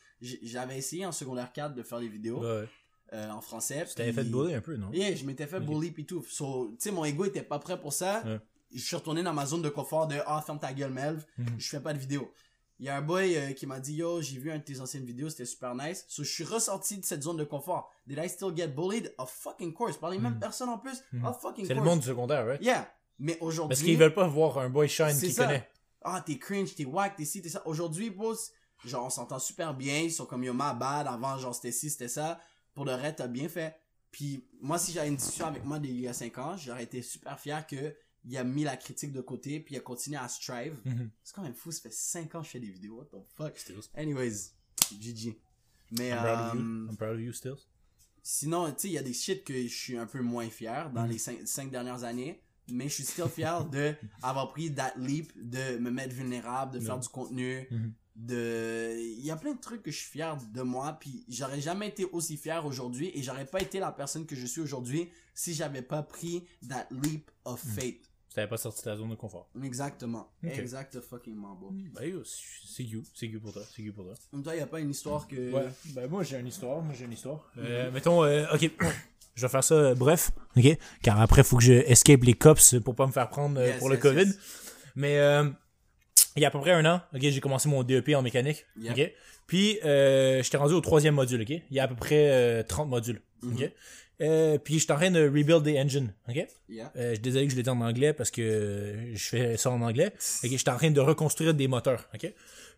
j'avais 0.43 0.77
essayé 0.77 1.07
en 1.07 1.13
secondaire 1.13 1.53
4 1.53 1.73
de 1.77 1.85
faire 1.85 2.01
des 2.01 2.09
vidéos, 2.09 2.41
Ouais. 2.41 2.69
euh, 3.13 3.31
en 3.31 3.41
français. 3.41 3.87
Tu 3.89 3.95
t'avais 3.95 4.13
fait 4.13 4.25
bully 4.25 4.53
un 4.53 4.61
peu, 4.61 4.77
non? 4.77 4.91
Yeah, 4.93 5.15
je 5.15 5.25
m'étais 5.25 5.47
fait 5.47 5.61
bully 5.61 5.93
pis 5.93 6.05
tout. 6.05 6.25
So, 6.29 6.71
tu 6.73 6.77
sais, 6.81 6.91
mon 6.91 7.05
ego 7.05 7.25
était 7.27 7.43
pas 7.45 7.61
prêt 7.61 7.81
pour 7.81 7.93
ça. 7.93 8.25
Ouais. 8.27 8.41
Je 8.75 8.81
suis 8.81 8.97
retourné 8.97 9.23
dans 9.23 9.35
ma 9.35 9.47
zone 9.47 9.63
de 9.63 9.69
confort 9.69 10.09
de 10.09 10.17
ah 10.27 10.43
ferme 10.45 10.59
ta 10.59 10.73
gueule 10.73 10.91
Melv, 10.93 11.25
Mhm. 11.39 11.47
je 11.59 11.69
fais 11.69 11.81
pas 11.81 11.93
de 11.95 11.99
vidéo. 12.01 12.33
Il 12.83 12.87
y 12.87 12.89
a 12.89 12.97
un 12.97 13.01
boy 13.01 13.37
euh, 13.37 13.53
qui 13.53 13.65
m'a 13.67 13.79
dit 13.79 13.95
yo 13.95 14.21
j'ai 14.21 14.39
vu 14.39 14.51
un 14.51 14.59
de 14.59 14.63
tes 14.65 14.81
anciennes 14.81 15.05
vidéos 15.05 15.31
c'était 15.31 15.45
super 15.45 15.73
nice. 15.77 16.05
So 16.09 16.25
je 16.25 16.31
suis 16.33 16.43
ressorti 16.43 16.99
de 16.99 17.05
cette 17.05 17.23
zone 17.23 17.37
de 17.37 17.45
confort. 17.45 17.89
Did 18.09 18.19
I 18.21 18.29
still 18.29 18.51
get 18.57 18.67
bullied? 18.69 19.15
Of 19.19 19.31
fucking 19.31 19.73
course. 19.73 19.97
Par 19.97 20.11
les 20.11 20.19
mêmes 20.19 20.33
Mhm. 20.35 20.41
personnes 20.41 20.69
en 20.69 20.79
plus? 20.79 21.01
Mhm. 21.13 21.25
Of 21.25 21.41
fucking 21.41 21.65
C'est 21.65 21.75
course. 21.75 21.85
le 21.85 21.91
monde 21.91 22.01
du 22.01 22.07
secondaire, 22.09 22.45
right? 22.45 22.61
Yeah. 22.61 22.93
Mais 23.21 23.39
aujourd'hui. 23.41 23.77
Parce 23.77 23.83
qu'ils 23.87 23.97
veulent 23.97 24.13
pas 24.15 24.27
voir 24.27 24.59
un 24.59 24.69
boy 24.69 24.89
shine 24.89 25.11
C'est 25.15 25.31
ça. 25.31 25.45
connaît. 25.47 25.69
Ah 26.03 26.21
t'es 26.27 26.39
cringe, 26.39 26.75
t'es 26.75 26.85
whack, 26.85 27.15
t'es 27.15 27.25
ci, 27.25 27.41
t'es 27.41 27.51
ça. 27.51 27.63
Aujourd'hui 27.67 28.11
boss, 28.11 28.51
genre 28.85 29.07
on 29.07 29.11
s'entend 29.11 29.39
super 29.39 29.75
bien. 29.75 30.01
Ils 30.01 30.11
sont 30.13 30.27
comme 30.27 30.43
yo 30.43 30.53
ma 30.53 30.75
bad. 30.75 31.07
Avant 31.07 31.39
genre 31.39 31.55
c'était 31.55 31.71
ci, 31.71 31.89
c'était 31.89 32.09
ça. 32.09 32.41
Pour 32.75 32.85
le 32.85 32.95
reste 32.95 33.19
t'as 33.19 33.29
bien 33.29 33.49
fait. 33.49 33.77
Puis 34.11 34.49
moi 34.61 34.77
si 34.79 34.91
j'avais 34.91 35.07
une 35.07 35.15
discussion 35.17 35.47
avec 35.47 35.65
moi 35.65 35.79
d'il 35.79 36.01
y 36.01 36.09
a 36.09 36.13
5 36.13 36.37
ans, 36.39 36.57
j'aurais 36.57 36.83
été 36.83 37.01
super 37.01 37.39
fier 37.39 37.65
que 37.65 37.95
il 38.25 38.37
a 38.37 38.45
mis 38.45 38.65
la 38.65 38.77
critique 38.77 39.13
de 39.13 39.21
côté 39.21 39.61
puis 39.61 39.75
il 39.75 39.79
a 39.79 39.81
continué 39.81 40.17
à 40.19 40.29
strive. 40.29 40.77
Mhm. 40.85 41.11
C'est 41.23 41.35
quand 41.35 41.43
même 41.43 41.55
fou, 41.55 41.73
ça 41.73 41.81
fait 41.83 41.93
5 41.93 42.35
ans 42.35 42.41
que 42.41 42.47
je 42.47 42.51
fais 42.53 42.61
des 42.61 42.71
vidéos, 42.71 42.99
what 42.99 43.07
the 43.07 43.23
fuck? 43.37 43.57
Stills. 43.59 43.89
Anyways, 43.95 44.51
GG. 44.99 45.39
Mais 45.99 46.09
I'm 46.11 46.19
proud 46.19 46.39
of 46.39 46.55
you. 46.55 46.61
euh, 46.61 46.89
I'm 46.91 46.97
proud 46.97 47.15
of 47.17 47.21
you, 47.21 47.33
Stills. 47.33 47.67
sinon, 48.23 48.71
tu 48.73 48.79
sais, 48.83 48.89
il 48.89 48.93
y 48.95 48.99
a 48.99 49.03
des 49.03 49.13
shit 49.13 49.45
que 49.45 49.53
je 49.63 49.67
suis 49.75 49.97
un 49.99 50.07
peu 50.07 50.21
moins 50.21 50.49
fier 50.49 50.91
dans 50.93 51.03
Mhm. 51.05 51.11
les 51.11 51.19
5 51.47 51.71
dernières 51.71 52.05
années. 52.05 52.41
Mais 52.69 52.89
je 52.89 52.95
suis 52.95 53.05
still 53.05 53.29
fier 53.29 53.65
de 53.71 53.95
avoir 54.23 54.53
pris 54.53 54.73
that 54.73 54.95
leap, 54.97 55.33
de 55.37 55.79
me 55.79 55.91
mettre 55.91 56.15
vulnérable, 56.15 56.73
de 56.73 56.81
faire 56.81 56.99
du 56.99 57.09
contenu, 57.09 57.67
Mhm. 57.71 57.93
de... 58.15 58.97
Il 59.01 59.25
y 59.27 59.31
a 59.33 59.37
plein 59.37 59.55
de 59.55 59.61
trucs 59.61 59.83
que 59.83 59.91
je 59.91 59.97
suis 59.99 60.11
fier 60.13 60.37
de 60.55 60.63
moi, 60.63 60.93
puis 61.01 61.25
j'aurais 61.29 61.61
jamais 61.61 61.89
été 61.89 62.05
aussi 62.05 62.37
fier 62.37 62.65
aujourd'hui, 62.65 63.11
et 63.15 63.23
j'aurais 63.23 63.47
pas 63.47 63.61
été 63.61 63.81
la 63.81 63.91
personne 63.91 64.27
que 64.27 64.37
je 64.37 64.47
suis 64.47 64.61
aujourd'hui 64.61 65.11
si 65.35 65.55
j'avais 65.55 65.83
pas 65.83 66.03
pris 66.05 66.45
that 66.69 66.87
leap 66.91 67.31
of 67.45 67.61
faith. 67.61 68.09
Tu 68.33 68.37
t'avais 68.37 68.49
pas 68.49 68.57
sorti 68.57 68.79
de 68.81 68.85
ta 68.85 68.97
zone 68.97 69.11
de 69.11 69.15
confort. 69.15 69.47
Exactement. 69.63 70.27
Ok. 70.43 70.57
Exact 70.57 70.99
fucking 71.03 71.35
beau. 71.37 71.71
Ben 71.95 72.09
yo, 72.09 72.23
c'est 72.25 72.83
you. 72.83 73.03
C'est 73.13 73.27
you 73.27 73.39
pour 73.43 73.53
toi. 73.53 73.61
C'est 73.77 73.83
you 73.83 73.93
pour 73.93 74.05
toi. 74.05 74.15
Comme 74.31 74.43
toi, 74.43 74.57
y 74.57 74.61
a 74.61 74.67
pas 74.67 74.81
une 74.81 74.89
histoire 74.89 75.29
que... 75.29 75.53
Ouais, 75.53 75.67
ben 75.95 76.09
moi 76.09 76.23
j'ai 76.23 76.39
une 76.39 76.47
histoire, 76.47 76.81
moi 76.81 76.95
j'ai 76.99 77.05
une 77.05 77.13
histoire. 77.13 77.53
Euh, 77.59 77.91
mettons, 77.91 78.25
euh, 78.25 78.47
ok, 78.55 78.71
je 79.35 79.43
vais 79.43 79.49
faire 79.51 79.63
ça 79.63 79.75
euh, 79.75 79.95
bref, 79.95 80.31
ok, 80.57 80.65
car 81.03 81.21
après 81.21 81.45
faut 81.45 81.59
que 81.59 81.63
je 81.63 81.75
escape 81.75 82.23
les 82.23 82.33
cops 82.33 82.77
pour 82.81 82.95
pas 82.95 83.07
me 83.07 83.13
faire 83.13 83.29
prendre 83.29 83.61
Yes, 83.61 83.79
pour 83.81 83.91
le 83.91 83.99
COVID. 83.99 84.25
yes. 84.25 84.39
Mais 84.97 85.17
il 86.37 86.41
y 86.41 86.45
a 86.47 86.49
à 86.49 86.51
peu 86.51 86.61
près 86.61 86.73
un 86.73 86.87
an, 86.87 87.03
ok, 87.15 87.21
j'ai 87.21 87.41
commencé 87.43 87.69
mon 87.69 87.83
DEP 87.83 88.15
en 88.17 88.23
mécanique, 88.23 88.65
Yep. 88.81 88.93
ok? 88.99 89.13
Puis, 89.47 89.79
euh, 89.85 90.43
j'étais 90.43 90.57
rendu 90.57 90.73
au 90.73 90.81
troisième 90.81 91.17
module, 91.17 91.43
OK? 91.43 91.51
Il 91.51 91.63
y 91.77 91.81
a 91.81 91.83
à 91.85 91.89
peu 91.89 91.97
près 91.97 92.31
euh, 92.31 92.63
30 92.63 92.89
modules, 92.89 93.21
OK? 93.45 93.71
Euh, 94.21 94.59
puis, 94.59 94.79
j'étais 94.79 94.93
en 94.93 94.97
train 94.97 95.11
de 95.11 95.25
rebuild 95.25 95.63
des 95.63 95.79
engines, 95.81 96.13
OK? 96.29 96.47
Yeah. 96.69 96.93
Euh, 96.97 97.09
je 97.11 97.15
suis 97.15 97.19
désolé 97.23 97.47
que 97.47 97.53
je 97.53 97.57
l'ai 97.57 97.63
dit 97.63 97.71
en 97.71 97.81
anglais 97.81 98.13
parce 98.13 98.31
que 98.31 99.11
je 99.15 99.25
fais 99.29 99.57
ça 99.57 99.71
en 99.71 99.81
anglais. 99.83 100.13
Ok, 100.45 100.51
j'étais 100.51 100.71
en 100.71 100.77
train 100.77 100.91
de 100.91 101.01
reconstruire 101.01 101.55
des 101.55 101.67
moteurs, 101.69 102.09
ok? 102.15 102.33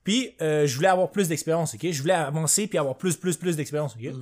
Puis 0.05 0.35
euh, 0.43 0.67
je 0.67 0.77
voulais 0.77 0.89
avoir 0.89 1.11
plus 1.11 1.29
d'expérience, 1.29 1.75
ok? 1.75 1.91
Je 1.91 2.01
voulais 2.03 2.13
avancer 2.15 2.67
puis 2.67 2.77
avoir 2.79 2.97
plus, 2.97 3.17
plus, 3.17 3.37
plus 3.39 3.57
d'expérience, 3.57 3.97
ok? 3.97 4.13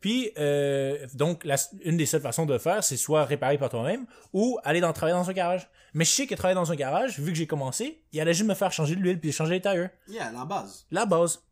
Puis 0.00 0.30
euh, 0.38 1.06
donc 1.14 1.44
la, 1.44 1.56
une 1.84 1.96
des 1.98 2.06
seules 2.06 2.22
façons 2.22 2.46
de 2.46 2.54
le 2.54 2.58
faire, 2.58 2.82
c'est 2.82 2.96
soit 2.96 3.24
réparer 3.26 3.58
par 3.58 3.68
toi-même 3.68 4.06
ou 4.32 4.58
aller 4.64 4.80
dans 4.80 4.92
travailler 4.94 5.18
dans 5.18 5.28
un 5.28 5.34
garage. 5.34 5.68
Mais 5.92 6.04
je 6.06 6.10
sais 6.10 6.26
que 6.26 6.34
travailler 6.34 6.54
dans 6.54 6.72
un 6.72 6.74
garage, 6.76 7.18
vu 7.20 7.32
que 7.32 7.38
j'ai 7.38 7.46
commencé, 7.46 8.00
il 8.12 8.20
allait 8.20 8.32
juste 8.34 8.48
me 8.48 8.54
faire 8.54 8.72
changer 8.72 8.96
de 8.96 9.00
l'huile 9.00 9.20
puis 9.20 9.30
changer 9.32 9.54
les 9.54 9.60
tires, 9.60 9.90
Yeah, 10.08 10.30
la 10.32 10.44
base. 10.46 10.86
la 10.90 11.04
base. 11.06 11.42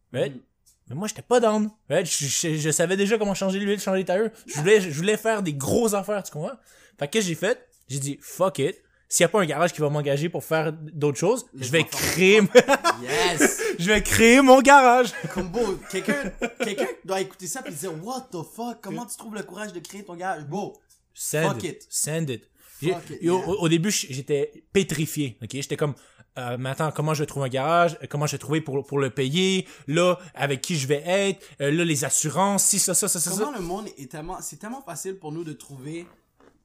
Mais 0.89 0.95
moi, 0.97 1.09
j'étais 1.09 1.23
pas 1.23 1.41
down. 1.41 1.71
right? 1.89 2.07
Je, 2.07 2.27
je- 2.27 2.57
je 2.57 2.71
savais 2.71 2.97
déjà 2.97 3.17
comment 3.19 3.35
changer 3.35 3.59
l'huile, 3.59 3.81
changer 3.81 3.99
les 4.01 4.05
tires. 4.05 4.31
Je 4.47 4.59
voulais, 4.61 4.81
je 4.81 4.91
voulais 4.91 5.17
faire 5.17 5.43
des 5.43 5.55
grosses 5.55 5.95
affaires, 5.95 6.23
tu 6.23 6.33
comprends? 6.33 6.53
Fait 6.99 7.07
que 7.07 7.13
qu'est-ce 7.13 7.25
que 7.25 7.29
j'ai 7.31 7.35
fait? 7.35 7.67
J'ai 7.89 7.99
dit, 7.99 8.19
fuck 8.21 8.59
it. 8.59 8.77
S'il 9.09 9.23
y 9.23 9.27
a 9.27 9.29
pas 9.29 9.41
un 9.41 9.47
garage 9.47 9.73
qui 9.73 9.81
va 9.81 9.89
m'engager 9.91 10.29
pour 10.29 10.43
faire 10.43 10.73
d'autres 10.73 11.19
choses, 11.19 11.47
je 11.55 11.71
vais 11.71 11.85
créer, 11.85 12.41
Yes! 13.03 13.61
je 13.79 13.87
vais 13.91 14.03
créer 14.03 14.41
mon 14.41 14.61
garage. 14.61 15.13
Combo, 15.33 15.79
quelqu'un 15.91 16.33
quelqu'un 16.63 16.87
doit 17.05 17.21
écouter 17.21 17.47
ça 17.47 17.63
et 17.67 17.71
dire 17.71 17.93
What 18.05 18.29
the 18.33 18.39
fuck? 18.55 18.79
Comment 18.83 19.07
tu 19.07 19.17
trouves 19.17 19.35
le 19.35 19.43
courage 19.43 19.73
de 19.73 19.79
créer 19.81 20.03
ton 20.05 20.15
garage? 20.17 20.45
Bro, 20.45 20.81
Send 21.13 21.43
Fuck 21.49 21.63
it. 21.65 21.71
it. 21.83 21.87
Send 21.91 22.29
it. 22.31 22.49
Fuck 22.83 23.11
it, 23.11 23.19
yeah. 23.23 23.33
au, 23.33 23.41
au 23.61 23.69
début, 23.69 23.91
j'étais 23.93 24.65
pétrifié. 24.73 25.39
Ok, 25.43 25.51
j'étais 25.53 25.77
comme, 25.77 25.95
euh, 26.39 26.57
mais 26.59 26.71
attends, 26.71 26.91
comment 26.91 27.15
je 27.15 27.23
vais 27.23 27.27
trouver 27.27 27.47
un 27.47 27.51
garage? 27.51 27.97
Euh, 28.03 28.07
Comment 28.09 28.27
je 28.27 28.33
vais 28.33 28.39
trouver 28.39 28.61
pour 28.61 28.85
pour 28.87 28.99
le 28.99 29.11
payer? 29.11 29.67
Là, 29.87 30.19
avec 30.35 30.61
qui 30.61 30.77
je 30.77 30.87
vais 30.87 31.03
être? 31.07 31.45
Euh, 31.61 31.71
Là, 31.71 31.85
les 31.85 32.05
assurances, 32.05 32.65
si 32.65 32.79
ça, 32.79 32.95
ça, 32.95 33.09
ça, 33.09 33.21
ça. 33.21 33.31
comment 33.31 33.53
ça. 33.53 33.59
le 33.59 33.65
monde 33.65 33.87
est 33.99 34.11
tellement. 34.11 34.39
C'est 34.41 34.57
tellement 34.57 34.83
facile 34.83 35.17
pour 35.19 35.33
nous 35.33 35.45
de 35.45 35.53
trouver 35.53 36.07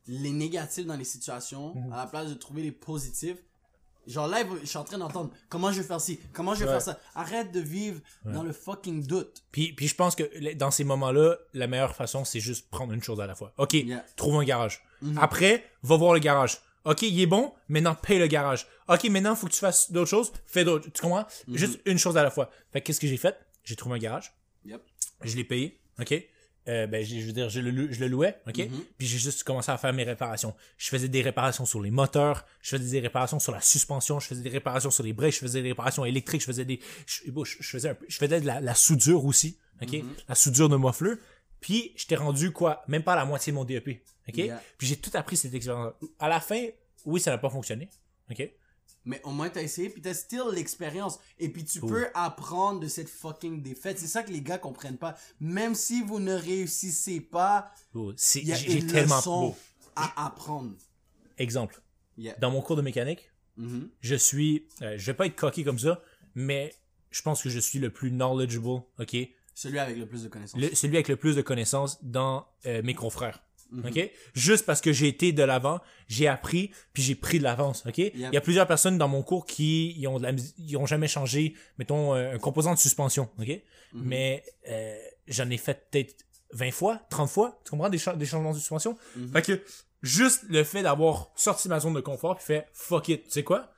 les 0.08 0.32
négatifs 0.32 0.86
dans 0.86 0.96
les 0.98 1.04
situations 1.04 1.76
Mhm. 1.76 1.94
à 1.94 1.98
la 1.98 2.08
place 2.08 2.30
de 2.30 2.34
trouver 2.34 2.64
les 2.64 2.72
positifs. 2.72 3.38
Genre 4.08 4.28
là, 4.28 4.40
je 4.62 4.66
suis 4.66 4.78
en 4.78 4.84
train 4.84 4.98
d'entendre 4.98 5.30
comment 5.50 5.72
je 5.72 5.82
vais 5.82 5.88
faire 5.88 6.02
ci, 6.02 6.20
comment 6.34 6.56
je 6.56 6.62
vais 6.62 6.66
Ouais. 6.66 6.72
faire 6.72 6.82
ça? 6.82 7.00
Arrête 7.14 7.52
de 7.52 7.60
vivre 7.60 8.00
dans 8.26 8.42
le 8.42 8.54
fucking 8.54 9.06
doute. 9.06 9.44
Puis, 9.52 9.72
puis 9.74 9.88
je 9.88 9.94
pense 9.94 10.16
que 10.16 10.54
dans 10.56 10.72
ces 10.72 10.84
moments-là, 10.84 11.36
la 11.54 11.68
meilleure 11.68 11.96
façon, 11.96 12.26
c'est 12.26 12.40
juste 12.40 12.70
prendre 12.72 12.92
une 12.94 13.04
chose 13.04 13.20
à 13.22 13.28
la 13.28 13.36
fois. 13.36 13.54
Ok, 13.58 13.74
Yeah. 13.74 14.04
trouve 14.16 14.38
un 14.40 14.44
garage. 14.44 14.82
Après, 15.18 15.64
va 15.84 15.96
voir 15.96 16.14
le 16.14 16.20
garage. 16.20 16.58
Ok, 16.90 17.04
il 17.04 17.20
est 17.22 17.26
bon, 17.26 17.54
maintenant 17.68 17.94
paye 17.96 18.18
le 18.20 18.28
garage. 18.28 18.66
Ok, 18.88 19.04
maintenant, 19.06 19.36
faut 19.36 19.48
que 19.48 19.52
tu 19.54 19.60
fasses 19.60 19.92
d'autres 19.92 20.10
choses, 20.10 20.32
fais 20.46 20.64
d'autres. 20.64 20.90
Tu 20.92 21.02
comprends? 21.02 21.26
Juste 21.48 21.80
une 21.86 21.98
chose 22.00 22.18
à 22.18 22.24
la 22.24 22.32
fois. 22.32 22.50
Fait 22.74 22.82
que 22.82 22.88
qu'est-ce 22.88 23.00
que 23.00 23.08
j'ai 23.08 23.18
fait? 23.18 23.38
J'ai 23.64 23.76
trouvé 23.76 23.96
un 23.96 24.00
garage. 24.00 24.34
Yep. 24.66 24.82
je 25.24 25.36
l'ai 25.36 25.44
payé, 25.44 25.80
ok? 26.02 26.14
Euh, 26.68 26.86
ben, 26.88 27.04
je 27.04 27.16
veux 27.26 27.32
dire, 27.32 27.50
je 27.50 27.62
le, 27.62 27.72
lou- 27.72 27.88
je 27.92 28.00
le 28.00 28.08
louais, 28.08 28.40
ok? 28.48 28.58
Mhm. 28.58 28.84
Puis 28.98 29.08
j'ai 29.08 29.18
juste 29.18 29.44
commencé 29.44 29.72
à 29.72 29.78
faire 29.78 29.94
mes 29.94 30.04
réparations. 30.04 30.54
Je 30.78 30.90
faisais 30.90 31.08
des 31.08 31.22
réparations 31.22 31.66
sur 31.66 31.82
les 31.82 31.90
moteurs, 31.92 32.46
je 32.62 32.76
faisais 32.78 32.92
des 32.92 33.00
réparations 33.00 33.40
sur 33.40 33.52
la 33.52 33.62
suspension, 33.62 34.20
je 34.20 34.28
faisais 34.28 34.42
des 34.42 34.50
réparations 34.50 34.92
sur 34.92 35.04
les 35.04 35.14
breaks, 35.14 35.34
je 35.36 35.40
faisais 35.40 35.62
des 35.62 35.70
réparations 35.70 36.06
électriques, 36.06 36.42
je 36.42 36.46
faisais 36.48 36.66
des, 36.66 36.80
je, 37.08 37.22
je- 37.44 37.64
faisais 37.68 37.90
un 37.90 37.96
peu, 37.96 38.06
je 38.08 38.18
faisais 38.18 38.42
de 38.42 38.46
la, 38.46 38.60
la 38.62 38.76
soudure 38.76 39.26
aussi, 39.26 39.58
ok? 39.82 39.94
Mhm. 39.94 40.10
La 40.28 40.36
soudure 40.36 40.70
de 40.70 40.76
muffler. 40.78 41.14
Puis 41.62 41.92
j'étais 41.96 42.16
rendu 42.16 42.52
quoi, 42.52 42.84
même 42.88 43.04
pas 43.04 43.14
à 43.14 43.18
la 43.18 43.26
moitié 43.26 43.52
de 43.52 43.56
mon 43.56 43.66
DEP, 43.66 44.02
ok? 44.30 44.38
Yeah. 44.38 44.62
Puis 44.78 44.88
j'ai 44.88 44.96
tout 44.98 45.12
appris 45.14 45.36
cette 45.38 45.54
expérience. 45.54 45.94
À 46.20 46.30
la 46.30 46.40
fin, 46.40 46.68
oui, 47.06 47.20
ça 47.20 47.32
n'a 47.32 47.38
pas 47.38 47.50
fonctionné, 47.50 47.90
ok? 48.32 48.50
Mais 49.06 49.22
au 49.24 49.32
moins 49.32 49.50
t'as 49.50 49.62
essayé, 49.64 49.90
puis 49.90 50.02
t'as 50.02 50.14
still 50.14 50.44
l'expérience. 50.54 51.20
Et 51.40 51.50
puis 51.50 51.64
tu 51.64 51.80
peux 51.80 52.08
apprendre 52.14 52.80
de 52.82 52.88
cette 52.88 53.10
fucking 53.10 53.62
défaite. 53.64 53.98
C'est 53.98 54.08
ça 54.08 54.24
que 54.24 54.32
les 54.32 54.42
gars 54.42 54.58
comprennent 54.58 54.98
pas. 54.98 55.16
Même 55.40 55.74
si 55.74 56.02
vous 56.04 56.20
ne 56.20 56.34
réussissez 56.34 57.22
pas, 57.22 57.72
c'est- 58.18 58.42
il 58.42 58.48
y 58.48 58.52
a 58.52 58.56
j'ai 58.56 58.86
tellement 58.86 59.18
leçon 59.18 59.42
beau. 59.50 59.56
à 59.96 60.26
apprendre. 60.26 60.74
Exemple. 61.38 61.82
Yeah. 62.18 62.36
Dans 62.40 62.52
mon 62.52 62.62
cours 62.62 62.76
de 62.76 62.82
mécanique, 62.82 63.32
Mhm. 63.58 63.90
je 64.02 64.16
suis, 64.16 64.68
euh, 64.82 64.98
je 64.98 65.06
vais 65.06 65.14
pas 65.14 65.26
être 65.26 65.36
coquille 65.36 65.64
comme 65.64 65.80
ça, 65.80 66.02
mais 66.36 66.76
je 67.12 67.22
pense 67.22 67.42
que 67.42 67.50
je 67.50 67.60
suis 67.60 67.80
le 67.80 67.90
plus 67.92 68.12
knowledgeable, 68.12 68.84
ok, 69.00 69.18
Celui 69.56 69.80
avec 69.80 69.98
le 69.98 70.06
plus 70.08 70.24
de 70.24 70.30
connaissances. 70.30 70.60
Le- 70.62 70.74
celui 70.76 70.96
avec 70.98 71.08
le 71.08 71.16
plus 71.18 71.36
de 71.36 71.42
connaissances 71.42 72.04
dans 72.04 72.46
euh, 72.66 72.82
mes 72.84 72.94
confrères, 72.94 73.42
Mhm. 73.72 73.86
ok, 73.88 74.12
juste 74.34 74.66
parce 74.66 74.82
que 74.82 74.92
j'ai 74.92 75.08
été 75.08 75.32
de 75.32 75.44
l'avant, 75.44 75.80
j'ai 76.08 76.28
appris, 76.28 76.72
puis 76.94 77.04
j'ai 77.04 77.16
pris 77.16 77.38
de 77.40 77.44
l'avance, 77.44 77.84
ok? 77.88 77.98
Il 77.98 78.20
y 78.20 78.38
a 78.38 78.42
plusieurs 78.42 78.66
personnes 78.68 78.98
dans 78.98 79.08
mon 79.08 79.22
cours 79.22 79.46
qui 79.46 79.92
ils 79.98 80.08
ont 80.08 80.18
de 80.18 80.24
la, 80.24 80.32
ils 80.58 80.76
ont 80.78 80.86
jamais 80.88 81.08
changé, 81.08 81.54
mettons 81.78 82.16
euh, 82.16 82.34
un 82.36 82.40
composant 82.40 82.74
de 82.74 82.80
suspension, 82.80 83.30
ok, 83.40 83.48
Mhm. 83.48 83.62
mais 84.06 84.44
euh, 84.70 84.98
j'en 85.28 85.50
ai 85.50 85.58
fait 85.58 85.88
peut-être 85.92 86.26
20 86.54 86.72
fois, 86.72 87.00
30 87.12 87.30
fois, 87.30 87.60
tu 87.64 87.70
comprends 87.72 87.90
des, 87.90 87.98
cha- 88.00 88.16
des 88.16 88.26
changements 88.26 88.54
de 88.54 88.58
suspension, 88.58 88.98
Mhm. 89.16 89.32
fait 89.34 89.42
que 89.44 89.64
juste 90.02 90.44
le 90.50 90.64
fait 90.64 90.82
d'avoir 90.82 91.32
sorti 91.36 91.70
ma 91.70 91.80
zone 91.80 91.94
de 91.94 92.02
confort 92.02 92.38
puis 92.38 92.46
fait 92.46 92.68
fuck 92.74 93.08
it, 93.10 93.24
tu 93.26 93.32
sais 93.32 93.44
quoi? 93.44 93.72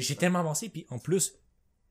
J'ai 0.00 0.16
tellement 0.16 0.40
avancé, 0.40 0.68
puis 0.68 0.86
en 0.90 0.98
plus, 0.98 1.34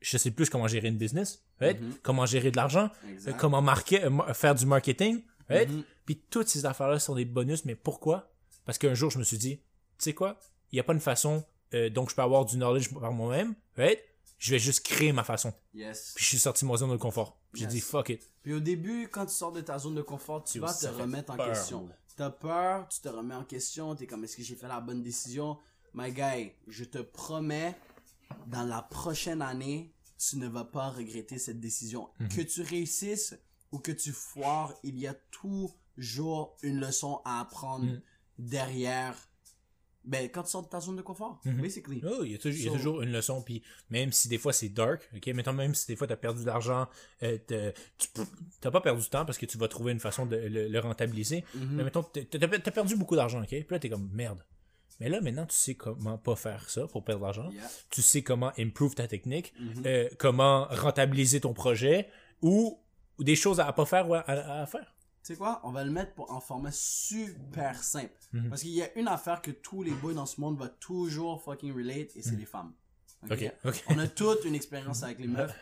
je 0.02 0.18
sais 0.18 0.30
plus 0.30 0.50
comment 0.50 0.66
gérer 0.68 0.88
une 0.88 0.98
business, 0.98 1.42
right? 1.60 1.80
Mhm. 1.80 1.94
comment 2.02 2.26
gérer 2.26 2.50
de 2.50 2.56
l'argent, 2.56 2.90
comment 3.38 3.62
marquer, 3.62 4.04
euh, 4.04 4.34
faire 4.34 4.54
du 4.54 4.66
marketing, 4.66 5.22
right? 5.48 5.68
Puis 6.04 6.22
toutes 6.30 6.48
ces 6.48 6.66
affaires-là 6.66 6.98
sont 6.98 7.14
des 7.14 7.24
bonus, 7.24 7.64
mais 7.64 7.74
pourquoi? 7.74 8.32
Parce 8.64 8.78
qu'un 8.78 8.94
jour, 8.94 9.10
je 9.10 9.18
me 9.18 9.24
suis 9.24 9.38
dit, 9.38 9.56
tu 9.58 9.64
sais 9.98 10.14
quoi? 10.14 10.38
Il 10.70 10.76
n'y 10.76 10.80
a 10.80 10.84
pas 10.84 10.92
une 10.94 11.00
façon 11.00 11.44
euh, 11.74 11.90
dont 11.90 12.06
je 12.08 12.14
peux 12.14 12.22
avoir 12.22 12.44
du 12.44 12.56
knowledge 12.56 12.92
par 12.92 13.12
moi-même, 13.12 13.54
right? 13.76 13.98
Je 14.38 14.50
vais 14.50 14.58
juste 14.58 14.84
créer 14.84 15.12
ma 15.12 15.22
façon. 15.22 15.52
Yes. 15.72 16.12
Puis 16.16 16.24
je 16.24 16.28
suis 16.30 16.38
sorti 16.38 16.64
de 16.64 16.70
ma 16.70 16.76
zone 16.76 16.90
de 16.90 16.96
confort. 16.96 17.38
J'ai 17.54 17.64
Yes. 17.64 17.72
dit, 17.72 17.80
fuck 17.80 18.08
it. 18.08 18.28
Puis 18.42 18.52
au 18.54 18.60
début, 18.60 19.08
quand 19.08 19.26
tu 19.26 19.34
sors 19.34 19.52
de 19.52 19.60
ta 19.60 19.78
zone 19.78 19.94
de 19.94 20.02
confort, 20.02 20.42
tu 20.42 20.58
vas 20.58 20.72
te 20.74 20.86
remettre 20.86 21.32
en 21.32 21.36
question. 21.36 21.88
T'as 22.16 22.30
peur, 22.30 22.88
tu 22.88 23.00
te 23.00 23.08
remets 23.08 23.34
en 23.34 23.44
question, 23.44 23.94
t'es 23.94 24.06
comme 24.06 24.24
est-ce 24.24 24.36
que 24.36 24.42
j'ai 24.42 24.56
fait 24.56 24.68
la 24.68 24.80
bonne 24.80 25.02
décision? 25.02 25.58
My 25.94 26.10
guy, 26.12 26.52
je 26.66 26.84
te 26.84 26.98
promets, 26.98 27.76
dans 28.48 28.64
la 28.64 28.82
prochaine 28.82 29.42
année, 29.42 29.94
tu 30.18 30.36
ne 30.38 30.48
vas 30.48 30.64
pas 30.64 30.90
regretter 30.90 31.38
cette 31.38 31.60
décision. 31.60 32.08
Mhm. 32.18 32.28
Que 32.28 32.42
tu 32.42 32.62
réussisses 32.62 33.34
ou 33.70 33.78
que 33.78 33.92
tu 33.92 34.12
foires, 34.12 34.74
il 34.82 34.98
y 34.98 35.06
a 35.06 35.14
toujours 35.94 36.56
une 36.62 36.80
leçon 36.80 37.20
à 37.24 37.40
apprendre 37.40 37.86
Mhm. 37.86 38.00
derrière. 38.38 39.14
Ben, 40.04 40.28
quand 40.28 40.42
tu 40.42 40.50
sors 40.50 40.64
de 40.64 40.68
ta 40.68 40.80
zone 40.80 40.96
de 40.96 41.02
confort, 41.02 41.40
Mhm. 41.44 41.60
basically. 41.62 42.02
Oh, 42.04 42.24
il 42.24 42.32
y 42.32 42.34
a, 42.34 42.38
toujours- 42.38 42.58
il 42.58 42.64
y 42.64 42.68
a 42.68 42.72
toujours 42.72 43.02
une 43.02 43.12
leçon, 43.12 43.40
puis 43.40 43.62
même 43.88 44.10
si 44.10 44.26
des 44.26 44.36
fois 44.38 44.52
c'est 44.52 44.68
dark, 44.68 45.08
ok, 45.14 45.28
mettons 45.28 45.52
même 45.52 45.76
si 45.76 45.86
des 45.86 45.94
fois 45.94 46.08
t'as 46.08 46.16
perdu 46.16 46.40
de 46.42 46.46
l'argent, 46.46 46.88
euh, 47.22 47.38
t'as- 47.46 47.70
tu 47.98 48.08
t'as 48.60 48.70
pas 48.72 48.80
perdu 48.80 49.00
de 49.02 49.06
temps 49.06 49.24
parce 49.24 49.38
que 49.38 49.46
tu 49.46 49.58
vas 49.58 49.68
trouver 49.68 49.92
une 49.92 50.00
façon 50.00 50.26
de 50.26 50.34
le, 50.34 50.66
le 50.66 50.78
rentabiliser, 50.80 51.44
Mhm. 51.54 51.76
mais 51.76 51.84
mettons 51.84 52.02
t'as 52.02 52.24
t'as 52.24 52.70
perdu 52.72 52.96
beaucoup 52.96 53.14
d'argent, 53.14 53.40
ok, 53.42 53.48
puis 53.48 53.66
là 53.70 53.78
t'es 53.78 53.88
comme 53.90 54.10
merde. 54.12 54.44
Mais 54.98 55.08
là 55.08 55.20
maintenant 55.20 55.46
tu 55.46 55.54
sais 55.54 55.76
comment 55.76 56.18
pas 56.18 56.34
faire 56.34 56.68
ça 56.68 56.88
pour 56.88 57.04
perdre 57.04 57.20
de 57.20 57.24
l'argent, 57.26 57.50
Yeah. 57.52 57.68
tu 57.90 58.02
sais 58.02 58.22
comment 58.22 58.50
improve 58.58 58.96
ta 58.96 59.06
technique, 59.06 59.54
Mhm. 59.60 59.82
euh, 59.86 60.08
comment 60.18 60.66
rentabiliser 60.68 61.40
ton 61.40 61.54
projet 61.54 62.08
ou, 62.40 62.80
ou 63.18 63.22
des 63.24 63.36
choses 63.36 63.60
à 63.60 63.72
pas 63.72 63.86
faire 63.86 64.08
ou 64.10 64.14
à, 64.14 64.20
à- 64.20 64.62
à 64.62 64.66
faire. 64.66 64.91
Tu 65.22 65.28
sais 65.32 65.36
quoi? 65.36 65.60
On 65.62 65.70
va 65.70 65.84
le 65.84 65.90
mettre 65.90 66.14
pour- 66.14 66.30
en 66.32 66.40
format 66.40 66.72
super 66.72 67.82
simple. 67.82 68.12
Mhm. 68.32 68.48
Parce 68.48 68.62
qu'il 68.62 68.70
y 68.72 68.82
a 68.82 68.92
une 68.98 69.06
affaire 69.08 69.40
que 69.40 69.50
tous 69.52 69.82
les 69.82 69.92
boys 69.92 70.14
dans 70.14 70.26
ce 70.26 70.40
monde 70.40 70.58
vont 70.58 70.70
toujours 70.80 71.40
fucking 71.42 71.72
relate 71.72 72.16
et 72.16 72.22
c'est 72.22 72.36
les 72.36 72.44
femmes. 72.46 72.72
Mhm. 73.22 73.32
Ok, 73.32 73.52
ok. 73.64 73.84
On 73.88 73.98
a 73.98 74.08
toute 74.08 74.44
une 74.44 74.54
expérience 74.56 75.02
avec 75.04 75.20
les 75.20 75.26
meufs. 75.28 75.54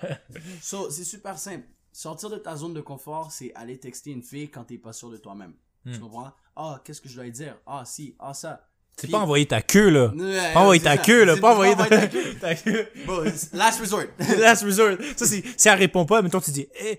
So, 0.63 0.91
c'est 0.91 1.05
super 1.05 1.39
simple. 1.39 1.67
Sortir 1.93 2.31
de 2.31 2.37
ta 2.37 2.57
zone 2.57 2.73
de 2.73 2.81
confort, 2.81 3.33
c'est 3.33 3.53
aller 3.55 3.79
texter 3.79 4.13
une 4.13 4.23
fille 4.23 4.49
quand 4.51 4.65
t'es 4.65 4.79
pas 4.79 4.93
sûr 4.95 5.11
de 5.11 5.17
toi-même. 5.19 5.55
Tu 5.85 5.91
Mhm. 5.91 6.01
comprends? 6.01 6.33
Ah, 6.57 6.81
qu'est-ce 6.85 7.01
que 7.01 7.09
je 7.09 7.15
dois 7.17 7.25
lui 7.25 7.33
dire? 7.33 7.59
Ah, 7.67 7.85
si, 7.85 8.15
ah, 8.19 8.33
ça. 8.33 8.67
C'est 9.01 9.09
pas 9.11 9.19
envoyer 9.19 9.47
ta 9.47 9.63
queue 9.63 9.89
là. 9.89 10.07
Ouais, 10.15 10.53
Pas 10.53 10.61
envoyer 10.61 10.83
ta 10.83 10.97
queue 10.99 11.25
là, 11.25 11.37
pas 11.37 11.53
envoyer 11.53 11.75
ta, 11.77 11.87
ta 11.87 12.07
queue. 12.07 12.35
ta 12.41 12.55
queue. 12.55 12.87
Bon, 13.07 13.23
c'est- 13.35 13.55
last 13.55 13.81
resort. 13.81 14.05
Last 14.39 14.63
resort. 14.65 14.97
Ça, 15.17 15.27
c'est, 15.27 15.43
si 15.57 15.69
elle 15.69 15.79
répond 15.79 16.05
pas, 16.07 16.23
mettons, 16.23 16.41
tu 16.41 16.51
dis, 16.51 16.67
eh, 16.81 16.99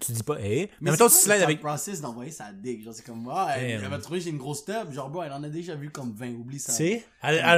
tu 0.00 0.12
dis 0.12 0.22
pas, 0.22 0.36
eh, 0.40 0.70
mais, 0.80 0.90
mettons, 0.90 1.08
tu 1.08 1.14
slides 1.14 1.42
avec, 1.42 1.60
process 1.60 2.00
d'envoyer 2.00 2.30
sa 2.30 2.52
dick. 2.52 2.84
Genre, 2.84 2.94
c'est 2.94 3.04
comme, 3.04 3.28
ah, 3.32 3.54
elle, 3.56 3.80
elle 3.82 3.88
va 3.88 3.98
trouver 3.98 4.20
j'ai 4.20 4.30
une 4.30 4.38
grosse 4.38 4.64
tub. 4.64 4.92
Genre, 4.92 5.08
bro, 5.10 5.22
elle 5.22 5.32
en 5.32 5.42
a 5.42 5.48
déjà 5.48 5.74
vu 5.74 5.90
comme 5.90 6.12
20. 6.14 6.28
Oublie 6.34 6.58
ça. 6.58 6.72
tu 6.72 6.78
sais, 6.78 7.04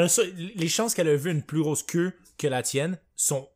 ça- 0.09 0.23
les 0.55 0.69
chances 0.69 0.95
qu'elle 0.95 1.09
a 1.09 1.17
vu 1.17 1.31
une 1.31 1.43
plus 1.43 1.61
grosse 1.63 1.83
queue 1.83 2.13
que 2.39 2.47
la 2.47 2.63
tienne 2.63 2.99
sont 3.17 3.49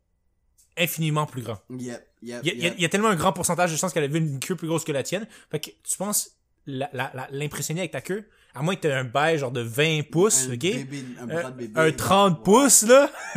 infiniment 0.77 1.27
plus 1.27 1.42
grands. 1.42 1.59
Yep, 1.70 1.81
yep, 1.81 2.07
Il 2.23 2.29
y 2.29 2.33
a, 2.33 2.38
yep. 2.42 2.75
il 2.77 2.83
y 2.83 2.85
a- 2.85 2.88
tellement 2.88 3.09
un 3.09 3.14
grand 3.16 3.33
pourcentage 3.33 3.70
de 3.70 3.77
chances 3.77 3.92
qu'elle 3.92 4.05
a 4.05 4.09
vu 4.09 4.18
une 4.18 4.40
queue 4.40 4.57
plus 4.57 4.66
grosse 4.68 4.85
que 4.85 4.92
la 4.92 5.03
tienne. 5.03 5.27
Fait 5.51 5.61
que 5.61 5.70
tu 5.70 5.97
penses 5.97 6.31
la- 6.66 6.90
la- 6.92 7.11
la- 7.14 7.29
l'impressionner 7.31 7.81
avec 7.81 7.92
ta 7.92 8.01
queue, 8.01 8.25
à 8.55 8.62
moins 8.62 8.77
que 8.77 8.81
tu 8.83 8.87
aies 8.88 8.93
un 8.93 9.05
bail 9.05 9.38
genre 9.38 9.51
de 9.51 9.61
20 9.61 10.03
pouces, 10.11 10.47
un 10.49 10.53
ok? 10.55 10.59
bébé, 10.61 11.05
un 11.21 11.27
bras 11.27 11.51
de 11.51 11.57
bébé. 11.57 11.81
un 11.81 11.90
30 11.93 12.45
pouces, 12.45 12.83
là? 12.83 13.11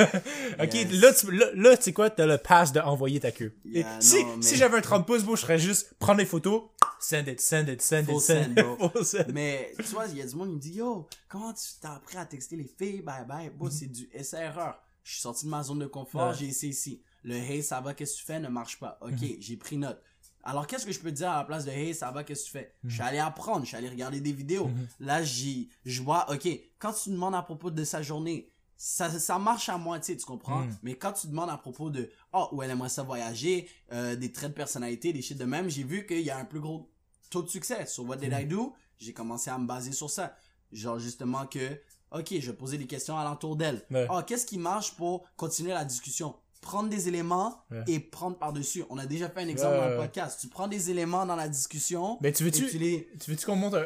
ok, 0.59 0.73
Yes. 0.73 0.91
là, 1.01 1.13
tu, 1.13 1.31
là, 1.31 1.45
là, 1.55 1.77
tu 1.77 1.83
sais 1.83 1.93
quoi, 1.93 2.09
t'as 2.09 2.25
le 2.25 2.37
pass 2.37 2.71
de 2.71 2.79
envoyer 2.79 3.19
ta 3.19 3.31
queue. 3.31 3.53
Et 3.73 3.83
si, 3.99 4.23
non, 4.23 4.35
mais- 4.37 4.41
si 4.43 4.55
j'avais 4.55 4.77
un 4.77 4.81
30 4.81 5.05
pouces, 5.07 5.23
bro, 5.23 5.35
je 5.35 5.41
ferais 5.41 5.59
juste 5.59 5.93
prendre 5.99 6.19
des 6.19 6.25
photos, 6.25 6.63
send 6.99 7.23
it, 7.27 7.41
send 7.41 7.67
it, 7.67 7.81
send 7.81 8.05
Full 8.05 8.15
it, 8.15 8.21
send 8.21 8.43
send, 8.43 8.51
it, 8.51 8.55
bro. 8.77 8.89
full 8.89 9.05
send. 9.05 9.25
Mais 9.33 9.73
tu 9.77 9.83
vois, 9.93 10.05
il 10.07 10.17
y 10.17 10.21
a 10.21 10.25
du 10.27 10.35
monde 10.35 10.49
qui 10.49 10.55
me 10.55 10.59
dit 10.59 10.73
Yo, 10.73 11.07
comment 11.29 11.53
tu 11.53 11.63
t'as 11.81 11.95
appris 11.95 12.17
à 12.17 12.25
texter 12.25 12.55
les 12.55 12.69
filles? 12.77 13.01
Bye 13.01 13.25
bye. 13.27 13.47
Mhm. 13.49 13.53
Bon, 13.57 13.69
c'est 13.71 13.87
du 13.87 14.09
essai-erreur. 14.13 14.79
Je 15.03 15.13
suis 15.13 15.21
sorti 15.21 15.45
de 15.45 15.49
ma 15.51 15.63
zone 15.63 15.79
de 15.79 15.85
confort, 15.87 16.29
Ouais. 16.29 16.35
j'ai 16.39 16.45
essayé 16.47 16.71
ici. 16.73 17.01
le 17.23 17.35
hey, 17.35 17.61
ça 17.63 17.81
va, 17.81 17.93
qu'est-ce 17.93 18.13
que 18.13 18.19
tu 18.19 18.25
fais? 18.25 18.39
Ne 18.39 18.47
marche 18.47 18.79
pas. 18.79 18.97
Ok, 19.01 19.11
Mhm. 19.21 19.35
j'ai 19.39 19.57
pris 19.57 19.75
note. 19.77 19.99
Alors, 20.47 20.65
qu'est-ce 20.65 20.85
que 20.85 20.93
je 20.93 20.99
peux 20.99 21.11
te 21.11 21.17
dire 21.17 21.29
à 21.29 21.39
la 21.39 21.43
place 21.43 21.65
de 21.65 21.71
hey, 21.71 21.93
ça 21.93 22.09
va, 22.09 22.23
qu'est-ce 22.23 22.43
que 22.43 22.45
tu 22.45 22.51
fais? 22.51 22.73
Mhm. 22.81 22.89
Je 22.89 22.93
suis 22.95 23.03
allé 23.03 23.19
apprendre, 23.19 23.63
je 23.63 23.67
suis 23.67 23.75
allé 23.75 23.89
regarder 23.89 24.21
des 24.21 24.31
vidéos. 24.31 24.71
Là, 25.01 25.21
j'y, 25.21 25.69
je 25.85 26.01
vois, 26.01 26.31
ok, 26.31 26.47
quand 26.79 26.93
tu 26.93 27.09
demandes 27.09 27.35
à 27.35 27.41
propos 27.41 27.69
de 27.69 27.83
sa 27.83 28.01
journée, 28.01 28.49
ça, 28.77 29.09
ça 29.19 29.39
marche 29.39 29.67
à 29.67 29.77
moitié, 29.77 30.15
tu 30.15 30.25
comprends? 30.25 30.61
Mhm. 30.61 30.77
Mais 30.83 30.95
quand 30.95 31.11
tu 31.11 31.27
demandes 31.27 31.49
à 31.49 31.57
propos 31.57 31.89
de, 31.89 32.09
oh, 32.31 32.47
où 32.53 32.63
elle 32.63 32.69
aimerait 32.69 32.87
ça 32.87 33.03
voyager, 33.03 33.67
euh, 33.91 34.15
des 34.15 34.31
traits 34.31 34.51
de 34.51 34.55
personnalité, 34.55 35.11
des 35.11 35.21
shit 35.21 35.37
de 35.37 35.43
même, 35.43 35.69
j'ai 35.69 35.83
vu 35.83 36.05
qu'il 36.05 36.21
y 36.21 36.29
a 36.29 36.37
un 36.37 36.45
plus 36.45 36.61
gros 36.61 36.89
taux 37.29 37.41
de 37.41 37.49
succès. 37.49 37.85
Sur 37.85 38.05
What 38.07 38.17
Did 38.17 38.31
I 38.31 38.45
Do, 38.45 38.73
j'ai 38.99 39.11
commencé 39.11 39.49
à 39.49 39.57
me 39.57 39.67
baser 39.67 39.91
sur 39.91 40.09
ça. 40.09 40.33
Genre, 40.71 40.97
justement, 40.97 41.45
que, 41.45 41.81
ok, 42.11 42.35
je 42.39 42.51
vais 42.51 42.57
poser 42.57 42.77
des 42.77 42.87
questions 42.87 43.17
alentour 43.17 43.57
d'elle. 43.57 43.85
Ouais. 43.91 44.07
Oh, 44.09 44.21
qu'est-ce 44.25 44.45
qui 44.45 44.57
marche 44.57 44.95
pour 44.95 45.27
continuer 45.35 45.73
la 45.73 45.83
discussion? 45.83 46.35
Prendre 46.61 46.89
des 46.89 47.07
éléments 47.07 47.63
Ouais. 47.71 47.83
et 47.87 47.99
prendre 47.99 48.37
par-dessus. 48.37 48.83
On 48.89 48.97
a 48.97 49.05
déjà 49.05 49.29
fait 49.29 49.41
un 49.41 49.47
exemple 49.47 49.73
Ouais, 49.75 49.79
dans 49.81 49.85
le 49.89 49.91
ouais. 49.97 50.01
podcast. 50.05 50.39
Tu 50.41 50.47
prends 50.47 50.67
des 50.67 50.89
éléments 50.91 51.25
dans 51.25 51.35
la 51.35 51.47
discussion. 51.47 52.17
Ben, 52.21 52.33
tu 52.33 52.43
veux-tu- 52.43 52.67
tu 52.67 52.77
les... 52.77 53.07
Tu 53.23 53.31
veux-tu 53.31 53.45
qu'on 53.45 53.55
monte 53.55 53.75
un- 53.75 53.85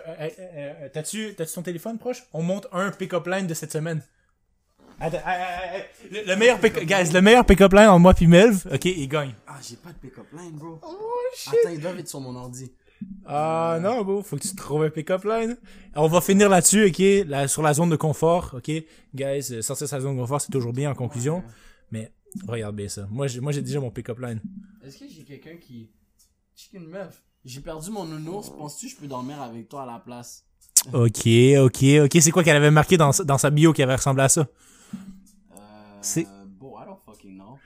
T'as-tu 0.94 1.36
ton 1.54 1.62
téléphone 1.62 1.98
proche? 2.00 2.24
On 2.34 2.42
monte 2.42 2.68
un 2.72 2.90
pick-up 2.92 3.28
line 3.28 3.46
de 3.48 3.54
cette 3.54 3.72
semaine. 3.72 4.02
Attends, 5.00 5.18
le, 6.12 6.28
le 6.28 6.36
meilleur 6.36 6.60
pick 6.60 6.74
guys, 6.86 7.12
le 7.12 7.22
meilleur 7.22 7.44
pick-up 7.46 7.74
line 7.74 7.88
entre 7.88 8.00
moi 8.00 8.14
puis 8.14 8.28
Melv, 8.28 8.68
ok, 8.72 8.86
il 8.86 9.08
gagne. 9.08 9.34
Ah, 9.48 9.56
j'ai 9.68 9.76
pas 9.76 9.90
de 9.90 9.96
pick-up 9.98 10.28
line, 10.32 10.52
bro. 10.52 10.80
Oh 10.84 10.96
shit! 11.36 11.54
Attends, 11.64 11.74
ils 11.74 11.80
doivent 11.80 11.98
être 12.00 12.08
sur 12.08 12.20
mon 12.22 12.36
ordi. 12.36 12.72
Ah 13.26 13.80
non, 13.82 14.04
bro, 14.04 14.22
faut 14.22 14.38
que 14.38 14.44
tu 14.44 14.56
trouves 14.56 14.84
un 14.84 14.92
pick-up 14.92 15.24
line. 15.24 15.58
On 15.96 16.08
va 16.08 16.22
finir 16.22 16.50
là-dessus, 16.50 16.86
ok, 16.86 17.28
là, 17.28 17.48
sur 17.48 17.64
la 17.64 17.74
zone 17.74 17.90
de 17.90 17.96
confort, 17.96 18.52
ok. 18.54 18.72
Guys, 19.16 19.48
euh, 19.52 19.62
sortir 19.64 19.88
sa 19.88 20.00
zone 20.00 20.16
de 20.16 20.22
confort, 20.22 20.40
c'est 20.40 20.52
toujours 20.52 20.72
bien 20.74 20.92
en 20.92 20.96
conclusion. 20.96 21.42
Mais 21.44 21.52
regarde 22.48 22.76
bien 22.76 22.88
ça. 22.88 23.08
Moi, 23.10 23.28
j'ai 23.28 23.40
moi, 23.40 23.52
j'ai 23.52 23.62
déjà 23.62 23.80
mon 23.80 23.92
pick-up 23.92 24.20
line. 24.20 24.42
Est-ce 24.84 24.98
que 24.98 25.06
j'ai 25.08 25.24
quelqu'un 25.24 25.58
qui... 25.58 25.90
Chicken 26.56 26.86
meuf? 26.88 27.24
J'ai 27.44 27.62
perdu 27.62 27.90
mon 27.92 28.06
nounours. 28.06 28.50
Penses-tu 28.50 28.88
que 28.88 28.92
je 28.94 28.98
peux 28.98 29.08
dormir 29.08 29.42
avec 29.42 29.68
toi 29.70 29.84
à 29.84 29.86
la 29.86 30.00
place? 30.00 30.46
Ok, 30.94 31.28
ok, 31.60 31.84
ok. 32.06 32.18
C'est 32.22 32.32
quoi 32.32 32.44
qu'elle 32.44 32.56
avait 32.56 32.72
marqué 32.72 32.98
dans, 32.98 33.12
sa- 33.12 33.24
dans 33.24 33.38
sa 33.38 33.50
bio 33.50 33.74
qui 33.74 33.82
avait 33.84 33.96
ressemblé 33.96 34.24
à 34.24 34.30
ça? 34.30 34.42
Euh... 35.54 35.58
C'est- 36.02 36.28
Bon, 36.60 36.76
I 36.80 36.86
don't 36.86 36.98
fucking 37.06 37.36
know. 37.36 37.58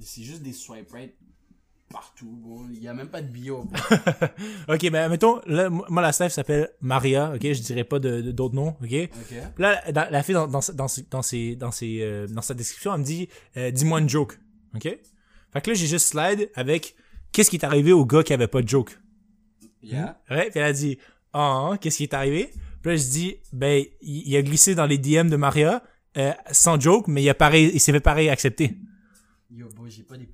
C'est 0.00 0.22
juste 0.22 0.42
des 0.42 0.52
swipe 0.52 0.90
right? 0.92 1.14
Partout, 1.92 2.26
bro. 2.42 2.62
Il 2.72 2.82
y 2.82 2.88
a 2.88 2.94
même 2.94 3.08
pas 3.08 3.22
de 3.22 3.28
bio. 3.28 3.68
Ok, 4.68 4.90
ben 4.90 5.08
mettons, 5.08 5.40
là, 5.46 5.68
moi 5.70 6.02
la 6.02 6.12
staff 6.12 6.32
s'appelle 6.32 6.70
Maria, 6.80 7.32
ok, 7.34 7.40
je 7.42 7.60
dirais 7.62 7.84
pas 7.84 7.98
de- 7.98 8.20
de- 8.22 8.32
d'autres 8.32 8.54
noms, 8.54 8.74
ok? 8.82 9.10
Là, 9.58 9.80
dans- 9.92 10.08
la 10.10 10.22
fille 10.22 10.34
dans, 10.34 10.46
dans, 10.48 10.60
dans, 10.74 10.86
dans, 11.10 11.22
ses, 11.22 11.56
dans, 11.56 11.70
ses, 11.70 11.98
euh, 12.02 12.26
dans 12.26 12.42
sa 12.42 12.54
description, 12.54 12.94
elle 12.94 13.00
me 13.00 13.04
dit 13.04 13.28
euh, 13.56 13.70
Dis-moi 13.70 14.00
une 14.00 14.08
joke. 14.08 14.38
OK? 14.74 14.82
Fait 14.84 15.60
que 15.60 15.70
là, 15.70 15.74
j'ai 15.74 15.86
juste 15.86 16.08
slide 16.08 16.50
avec 16.54 16.94
Qu'est-ce 17.32 17.48
qui 17.50 17.56
est 17.56 17.64
arrivé 17.64 17.92
au 17.92 18.04
gars 18.04 18.22
qui 18.22 18.32
avait 18.34 18.46
pas 18.48 18.60
de 18.62 18.68
joke? 18.68 18.98
Yeah. 19.82 20.20
Ouais, 20.30 20.50
puis 20.50 20.60
elle 20.60 20.66
a 20.66 20.72
dit 20.72 20.98
Ah, 21.32 21.68
hein, 21.72 21.76
qu'est-ce 21.78 21.96
qui 21.98 22.02
est 22.04 22.14
arrivé? 22.14 22.50
Puis 22.82 22.90
là, 22.90 22.96
je 22.96 23.04
dis 23.04 23.36
Ben, 23.52 23.84
il, 24.02 24.36
a 24.36 24.42
glissé 24.42 24.74
dans 24.74 24.86
les 24.86 24.98
DM 24.98 25.28
de 25.28 25.36
Maria 25.36 25.82
euh, 26.18 26.32
sans 26.50 26.78
joke, 26.78 27.08
mais 27.08 27.22
il, 27.22 27.28
a 27.30 27.34
pareil, 27.34 27.70
il 27.72 27.80
s'est 27.80 27.92
fait 27.92 28.00
pareil 28.00 28.28
accepter. 28.28 28.76
Yo, 29.50 29.66
boy, 29.76 29.90
j'ai 29.90 30.02
pas 30.02 30.16
des. 30.16 30.26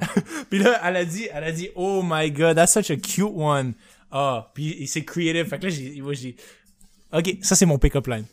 Puis 0.50 0.58
là, 0.58 0.80
elle 0.84 0.96
a 0.96 1.04
dit, 1.04 1.28
elle 1.32 1.44
a 1.44 1.52
dit, 1.52 1.68
oh 1.74 2.02
my 2.04 2.30
god, 2.30 2.56
that's 2.56 2.72
such 2.72 2.90
a 2.90 2.96
cute 2.96 3.30
one. 3.34 3.74
Ah, 4.10 4.50
puis 4.54 4.86
c'est 4.86 5.04
creative. 5.04 5.46
Fait 5.46 5.58
que 5.58 5.64
là, 5.64 5.68
j'ai, 5.70 6.00
moi, 6.00 6.12
j'ai, 6.14 6.36
ok, 7.12 7.38
ça 7.42 7.54
c'est 7.56 7.66
mon 7.66 7.78
pick-up 7.78 8.06
line. 8.06 8.24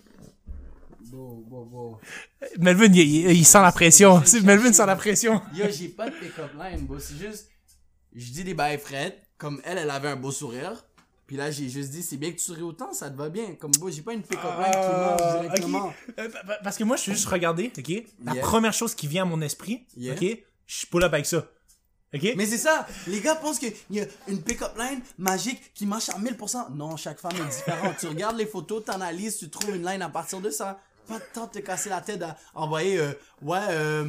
Melvin, 2.59 2.85
il, 2.93 2.97
il- 2.99 3.31
il 3.31 3.45
sent 3.45 3.61
la 3.61 3.71
pression. 3.71 4.21
Melvin 4.43 4.73
sent 4.73 4.85
la 4.85 4.95
pression. 4.95 5.41
Yo, 5.55 5.65
j'ai 5.71 5.89
pas 5.89 6.09
de 6.09 6.15
pick-up 6.15 6.51
line, 6.59 6.85
bro. 6.85 6.99
C'est 6.99 7.17
juste, 7.17 7.49
je 8.13 8.31
dis 8.31 8.43
des 8.43 8.53
bails 8.53 8.77
Fred, 8.77 9.13
comme 9.37 9.61
elle, 9.63 9.77
elle 9.77 9.89
avait 9.89 10.09
un 10.09 10.15
beau 10.15 10.31
sourire. 10.31 10.85
Puis 11.25 11.37
là, 11.37 11.49
j'ai 11.51 11.69
juste 11.69 11.89
dit, 11.91 12.03
c'est 12.03 12.17
bien 12.17 12.31
que 12.31 12.35
tu 12.37 12.43
souris 12.43 12.61
autant, 12.61 12.91
ça 12.93 13.09
te 13.09 13.17
va 13.17 13.29
bien. 13.29 13.55
Comme, 13.55 13.71
bro, 13.79 13.89
j'ai 13.89 14.01
pas 14.01 14.13
une 14.13 14.21
pick-up 14.21 14.43
line 14.43 14.71
qui 14.71 14.77
Ah, 14.77 15.17
marche 15.19 15.41
directement. 15.41 15.93
Euh, 16.19 16.29
pa- 16.29 16.43
pa- 16.43 16.59
Parce 16.63 16.77
que 16.77 16.83
moi, 16.83 16.97
je 16.97 17.01
suis 17.03 17.11
juste 17.13 17.27
regardé, 17.27 17.71
ok? 17.77 18.03
La 18.23 18.33
Yeah. 18.33 18.41
première 18.43 18.73
chose 18.73 18.93
qui 18.93 19.07
vient 19.07 19.23
à 19.23 19.25
mon 19.25 19.41
esprit, 19.41 19.85
Yeah. 19.97 20.13
ok? 20.15 20.37
Je 20.67 20.85
pull 20.87 21.03
up 21.03 21.13
avec 21.13 21.25
ça. 21.25 21.45
Mais 22.35 22.45
c'est 22.45 22.57
ça, 22.57 22.85
les 23.07 23.19
gars 23.21 23.35
pensent 23.35 23.59
qu'il 23.59 23.73
y 23.89 23.99
a 24.01 24.05
une 24.27 24.41
pick-up 24.41 24.71
line 24.77 25.01
magique 25.17 25.73
qui 25.73 25.85
marche 25.85 26.09
à 26.09 26.13
1000%. 26.19 26.73
Non, 26.75 26.95
chaque 26.97 27.19
femme 27.19 27.31
est 27.35 27.55
différente. 27.55 27.95
tu 27.99 28.07
regardes 28.07 28.37
les 28.37 28.45
photos, 28.45 28.83
t'analyses, 28.85 29.37
tu 29.37 29.49
trouves 29.49 29.75
une 29.75 29.85
line 29.85 30.01
à 30.01 30.09
partir 30.09 30.39
de 30.39 30.49
ça. 30.49 30.79
Pas 31.07 31.15
de 31.19 31.23
temps 31.33 31.47
de 31.47 31.51
te 31.51 31.59
casser 31.59 31.89
la 31.89 32.01
tête 32.01 32.21
à 32.21 32.37
envoyer, 32.53 32.97
euh, 32.97 33.11
ouais, 33.41 33.57
euh, 33.71 34.05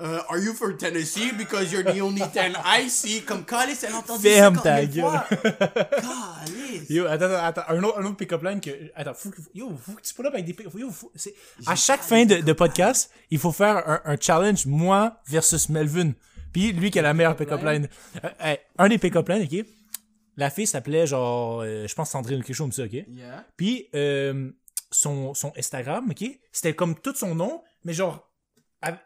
euh, 0.00 0.18
are 0.28 0.38
you 0.38 0.52
for 0.52 0.76
Tennessee 0.76 1.32
because 1.38 1.70
you're 1.70 1.84
the 1.84 2.00
only 2.00 2.22
ten 2.32 2.54
I 2.64 2.90
see? 2.90 3.22
Comme 3.22 3.44
Calice, 3.44 3.84
elle 3.84 3.92
a 3.92 3.98
entendu 3.98 4.22
Ferme 4.22 4.56
50 4.56 4.62
ta 4.64 4.84
000 4.84 4.92
gueule. 5.10 5.20
Calice. 6.02 6.90
Yo, 6.90 7.06
attends, 7.06 7.34
attends, 7.34 7.62
un 7.68 7.82
autre, 7.84 7.98
un 8.00 8.04
autre 8.06 8.16
pick-up 8.16 8.42
line 8.42 8.60
que, 8.60 8.70
attends, 8.96 9.14
faut, 9.14 9.30
yo, 9.54 9.72
faut 9.80 9.92
que 9.92 10.02
tu 10.02 10.12
pull 10.14 10.26
up 10.26 10.34
avec 10.34 10.44
des 10.46 10.54
pick 10.54 10.66
yo, 10.74 10.90
faut- 10.90 11.12
c'est, 11.14 11.34
à 11.66 11.76
chaque 11.76 12.02
fin 12.02 12.24
de, 12.24 12.36
de 12.38 12.52
podcast, 12.52 13.10
il 13.30 13.38
faut 13.38 13.52
faire 13.52 13.88
un, 13.88 14.00
un 14.04 14.16
challenge, 14.20 14.66
moi 14.66 15.20
versus 15.26 15.68
Melvin. 15.68 16.12
Puis 16.54 16.72
lui 16.72 16.90
qui 16.92 17.00
a 17.00 17.02
la 17.02 17.12
meilleure 17.12 17.36
pick-up 17.36 17.62
line. 17.62 17.88
Euh, 18.24 18.28
hey, 18.38 18.58
un 18.78 18.88
des 18.88 18.96
pick-up 18.96 19.28
lines, 19.28 19.42
ok? 19.42 19.66
La 20.36 20.50
fille 20.50 20.68
s'appelait 20.68 21.06
genre, 21.06 21.62
euh, 21.62 21.86
je 21.86 21.94
pense 21.94 22.10
Sandrine 22.10 22.38
ou 22.38 22.42
quelque 22.42 22.56
chose 22.56 22.66
comme 22.66 22.72
ça, 22.72 22.84
ok? 22.84 22.92
Yeah. 22.92 23.44
Puis 23.56 23.88
euh, 23.94 24.52
son, 24.90 25.34
son 25.34 25.52
Instagram, 25.58 26.08
ok? 26.10 26.24
C'était 26.52 26.74
comme 26.74 26.94
tout 26.94 27.14
son 27.14 27.34
nom, 27.34 27.62
mais 27.84 27.92
genre, 27.92 28.30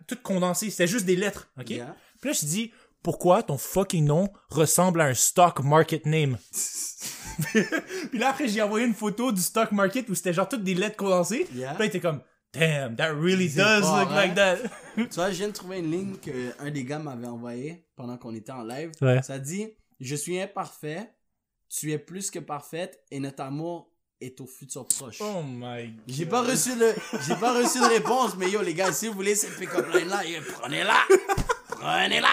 tout 0.06 0.18
condensé. 0.22 0.68
C'était 0.68 0.86
juste 0.86 1.06
des 1.06 1.16
lettres, 1.16 1.50
ok? 1.58 1.70
Yeah. 1.70 1.96
Puis 2.20 2.30
là, 2.30 2.36
je 2.38 2.44
dis, 2.44 2.72
pourquoi 3.02 3.42
ton 3.42 3.56
fucking 3.56 4.04
nom 4.04 4.28
ressemble 4.50 5.00
à 5.00 5.04
un 5.04 5.14
stock 5.14 5.62
market 5.64 6.04
name? 6.04 6.36
Puis 8.10 8.18
là, 8.18 8.30
après, 8.30 8.48
j'ai 8.48 8.60
envoyé 8.60 8.84
une 8.84 8.94
photo 8.94 9.32
du 9.32 9.40
stock 9.40 9.72
market 9.72 10.06
où 10.10 10.14
c'était 10.14 10.34
genre 10.34 10.48
toutes 10.48 10.64
des 10.64 10.74
lettres 10.74 10.96
condensées. 10.96 11.46
Yeah. 11.54 11.70
Puis 11.70 11.78
là, 11.78 11.84
il 11.84 11.88
était 11.88 12.00
comme, 12.00 12.20
damn, 12.52 12.96
that 12.96 13.14
really 13.14 13.48
does 13.48 13.84
fort, 13.84 14.00
look 14.00 14.08
hein? 14.10 14.14
like 14.14 14.34
that. 14.34 14.58
Tu 14.96 15.14
vois, 15.14 15.30
je 15.30 15.36
viens 15.36 15.48
de 15.48 15.52
trouver 15.52 15.78
une 15.78 15.90
ligne 15.90 16.16
que 16.16 16.52
un 16.58 16.70
des 16.70 16.84
gars 16.84 16.98
m'avait 16.98 17.28
envoyée 17.28 17.84
pendant 17.94 18.16
qu'on 18.18 18.34
était 18.34 18.52
en 18.52 18.64
live. 18.64 18.90
Ouais. 19.00 19.22
Ça 19.22 19.38
dit 19.38 19.68
Je 20.00 20.14
suis 20.16 20.40
imparfait, 20.40 21.08
tu 21.68 21.92
es 21.92 21.98
plus 21.98 22.30
que 22.30 22.40
parfaite 22.40 23.00
et 23.10 23.20
notre 23.20 23.42
amour 23.42 23.92
est 24.20 24.40
au 24.40 24.46
futur 24.46 24.88
proche. 24.88 25.20
Oh 25.20 25.42
my 25.44 25.86
god. 25.86 25.94
J'ai 26.08 26.26
pas 26.26 26.42
reçu 26.42 26.76
de 26.76 26.92
j'ai 27.26 27.36
pas 27.36 27.52
reçu 27.56 27.78
de 27.78 27.86
réponse, 27.86 28.36
mais 28.36 28.50
yo 28.50 28.60
les 28.62 28.74
gars, 28.74 28.92
si 28.92 29.06
vous 29.06 29.14
voulez 29.14 29.34
cette 29.36 29.56
pick-up 29.56 29.86
line 29.94 30.08
là, 30.08 30.22
prenez-la. 30.58 30.96
Prenez-la. 31.68 32.30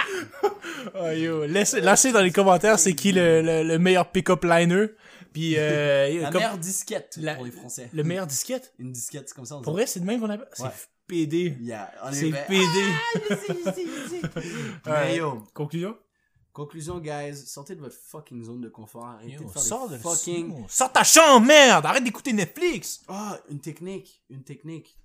Oh, 0.93 1.09
yo. 1.11 1.45
Laissez, 1.45 1.81
lâchez 1.81 2.11
dans 2.11 2.21
les 2.21 2.31
commentaires 2.31 2.77
c'est 2.79 2.93
qui 2.93 3.11
le, 3.11 3.41
le, 3.41 3.63
le 3.63 3.79
meilleur 3.79 4.11
pick-up 4.11 4.43
liner. 4.43 4.87
Puis, 5.33 5.55
euh, 5.57 6.21
La 6.21 6.31
comme- 6.31 6.41
meilleure 6.41 6.57
disquette 6.57 7.17
La- 7.21 7.35
pour 7.35 7.43
les 7.45 7.51
Français. 7.51 7.89
le 7.91 8.03
meilleur 8.03 8.25
disquette? 8.27 8.73
Une 8.79 8.91
disquette, 8.91 9.27
c'est 9.27 9.35
comme 9.35 9.45
ça 9.45 9.55
on 9.55 9.59
dit. 9.59 9.63
Pour 9.63 9.73
vrai, 9.73 9.85
c'est 9.85 9.99
de 9.99 10.05
même 10.05 10.19
qu'on 10.21 10.29
appelle. 10.29 10.47
Ouais. 10.59 10.69
C'est 10.73 10.87
PD. 11.07 11.57
Yeah, 11.59 11.91
en 12.01 12.11
C'est. 12.13 12.31
PD. 12.47 12.63
Ah, 12.71 13.19
je 13.29 13.35
sais, 13.35 13.53
je 13.65 13.71
sais, 13.71 13.85
je 13.85 14.09
sais. 14.09 14.21
Mais 14.85 14.91
Ouais. 14.91 15.15
yo, 15.17 15.43
Conclusion? 15.53 15.97
conclusion 16.53 16.99
guys, 16.99 17.35
sortez 17.35 17.75
de 17.75 17.81
votre 17.81 17.95
fucking 17.97 18.41
zone 18.45 18.61
de 18.61 18.69
confort, 18.69 19.05
arrêtez 19.07 19.33
Yo, 19.33 19.43
de 19.43 19.47
faire 19.49 19.61
sors 19.61 19.89
des 19.89 19.97
de 19.97 20.01
fucking 20.01 20.63
Sors 20.69 20.89
ta 20.93 21.03
chambre, 21.03 21.45
merde! 21.45 21.85
Arrête 21.85 22.03
d'écouter 22.05 22.31
Netflix! 22.31 23.01
Ah, 23.09 23.37
une 23.49 23.59
technique, 23.59 24.23
une 24.29 24.41
technique 24.45 24.97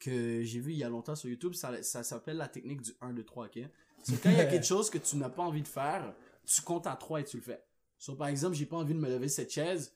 que 0.00 0.42
j'ai 0.44 0.60
vue 0.60 0.72
il 0.72 0.78
y 0.78 0.84
a 0.84 0.88
longtemps 0.88 1.14
sur 1.14 1.28
YouTube, 1.28 1.52
ça, 1.52 1.82
ça 1.82 2.02
s'appelle 2.02 2.38
la 2.38 2.48
technique 2.48 2.80
du 2.80 2.92
1, 3.02 3.12
2, 3.12 3.22
3, 3.22 3.46
ok? 3.46 3.58
C'est 4.02 4.20
quand 4.22 4.30
il 4.30 4.36
y 4.36 4.40
a 4.40 4.46
quelque 4.50 4.66
chose 4.66 4.90
que 4.90 4.98
tu 4.98 5.16
n'as 5.16 5.28
pas 5.28 5.42
envie 5.42 5.62
de 5.62 5.68
faire, 5.68 6.14
tu 6.46 6.62
comptes 6.62 6.86
à 6.86 6.96
3 6.96 7.20
et 7.20 7.24
tu 7.24 7.36
le 7.36 7.42
fais. 7.42 7.62
So, 7.98 8.14
par 8.14 8.28
exemple, 8.28 8.54
j'ai 8.54 8.66
pas 8.66 8.76
envie 8.76 8.94
de 8.94 8.98
me 8.98 9.08
lever 9.08 9.26
de 9.26 9.30
cette 9.30 9.52
chaise. 9.52 9.92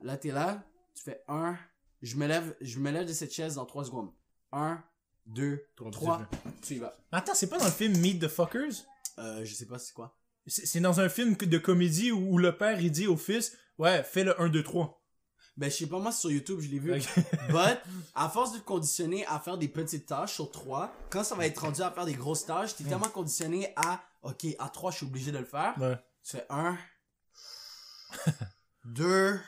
Là, 0.00 0.16
t'es 0.16 0.30
là, 0.30 0.64
tu 0.94 1.02
fais 1.02 1.22
1, 1.28 1.56
je 2.02 2.16
me 2.16 2.26
lève, 2.26 2.56
je 2.60 2.78
me 2.78 2.90
lève 2.90 3.06
de 3.06 3.12
cette 3.12 3.32
chaise 3.32 3.54
dans 3.54 3.66
3 3.66 3.84
secondes. 3.84 4.12
1, 4.52 4.82
2, 5.26 5.66
Trois, 5.76 5.90
3, 5.90 6.28
tu 6.62 6.74
y 6.74 6.78
vas. 6.78 6.96
Attends, 7.12 7.34
c'est 7.34 7.48
pas 7.48 7.58
dans 7.58 7.64
le 7.64 7.70
film 7.70 7.96
Meet 7.98 8.22
the 8.22 8.28
Fuckers? 8.28 8.86
Euh, 9.18 9.44
je 9.44 9.54
sais 9.54 9.66
pas 9.66 9.78
c'est 9.78 9.92
quoi. 9.92 10.16
C'est 10.46 10.66
c'est 10.66 10.80
dans 10.80 11.00
un 11.00 11.08
film 11.08 11.36
de 11.36 11.58
comédie 11.58 12.12
où, 12.12 12.34
où 12.34 12.38
le 12.38 12.56
père 12.56 12.80
il 12.80 12.92
dit 12.92 13.06
au 13.06 13.16
fils 13.16 13.56
Ouais, 13.78 14.02
fais 14.02 14.24
le 14.24 14.40
1, 14.40 14.48
2, 14.48 14.62
3. 14.62 15.02
Ben, 15.56 15.70
je 15.70 15.76
sais 15.76 15.86
pas, 15.86 15.98
moi, 15.98 16.12
sur 16.12 16.30
YouTube, 16.30 16.60
je 16.60 16.68
l'ai 16.68 16.78
vu. 16.78 16.94
Ok. 16.94 17.02
But, 17.48 17.78
à 18.14 18.28
force 18.28 18.52
de 18.52 18.58
te 18.58 18.64
conditionner 18.64 19.24
à 19.26 19.38
faire 19.40 19.56
des 19.56 19.68
petites 19.68 20.06
tâches 20.06 20.34
sur 20.34 20.50
3, 20.50 20.92
quand 21.10 21.24
ça 21.24 21.34
va 21.34 21.46
être 21.46 21.58
rendu 21.58 21.80
à 21.82 21.90
faire 21.90 22.04
des 22.04 22.12
grosses 22.14 22.44
tâches, 22.44 22.76
t'es 22.76 22.84
tellement 22.84 23.08
conditionné 23.08 23.72
à, 23.76 24.00
ok, 24.22 24.46
à 24.58 24.68
3, 24.68 24.90
je 24.90 24.96
suis 24.98 25.06
obligé 25.06 25.32
de 25.32 25.38
le 25.38 25.44
faire. 25.46 25.74
Ouais. 25.80 25.96
Tu 26.22 26.36
fais 26.36 26.46
1, 26.50 26.76
2, 28.84 29.40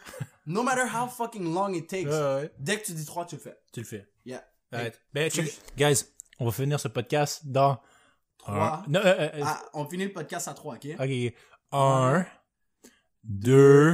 no 0.46 0.62
matter 0.62 0.82
how 0.92 1.06
fucking 1.08 1.52
long 1.54 1.72
it 1.74 1.86
takes, 1.88 2.06
ouais. 2.08 2.50
dès 2.58 2.80
que 2.80 2.86
tu 2.86 2.92
dis 2.92 3.04
3, 3.04 3.26
tu 3.26 3.36
le 3.36 3.40
fais. 3.40 3.56
Tu 3.72 3.80
le 3.80 3.86
fais. 3.86 4.06
Yeah. 4.24 4.44
Arrête. 4.72 5.00
Ben, 5.12 5.30
check. 5.30 5.58
Guys, 5.76 6.04
on 6.38 6.46
va 6.46 6.50
finir 6.52 6.80
ce 6.80 6.88
podcast 6.88 7.42
dans. 7.46 7.80
Trois. 8.38 8.54
Un- 8.54 8.84
Non, 8.88 9.00
euh, 9.00 9.30
euh, 9.34 9.40
Ah, 9.44 9.62
on 9.74 9.84
finit 9.86 10.04
le 10.04 10.12
podcast 10.12 10.48
à 10.48 10.54
3, 10.54 10.76
ok? 10.76 10.86
ok. 10.98 11.34
Un, 11.72 12.24
deux, 13.24 13.86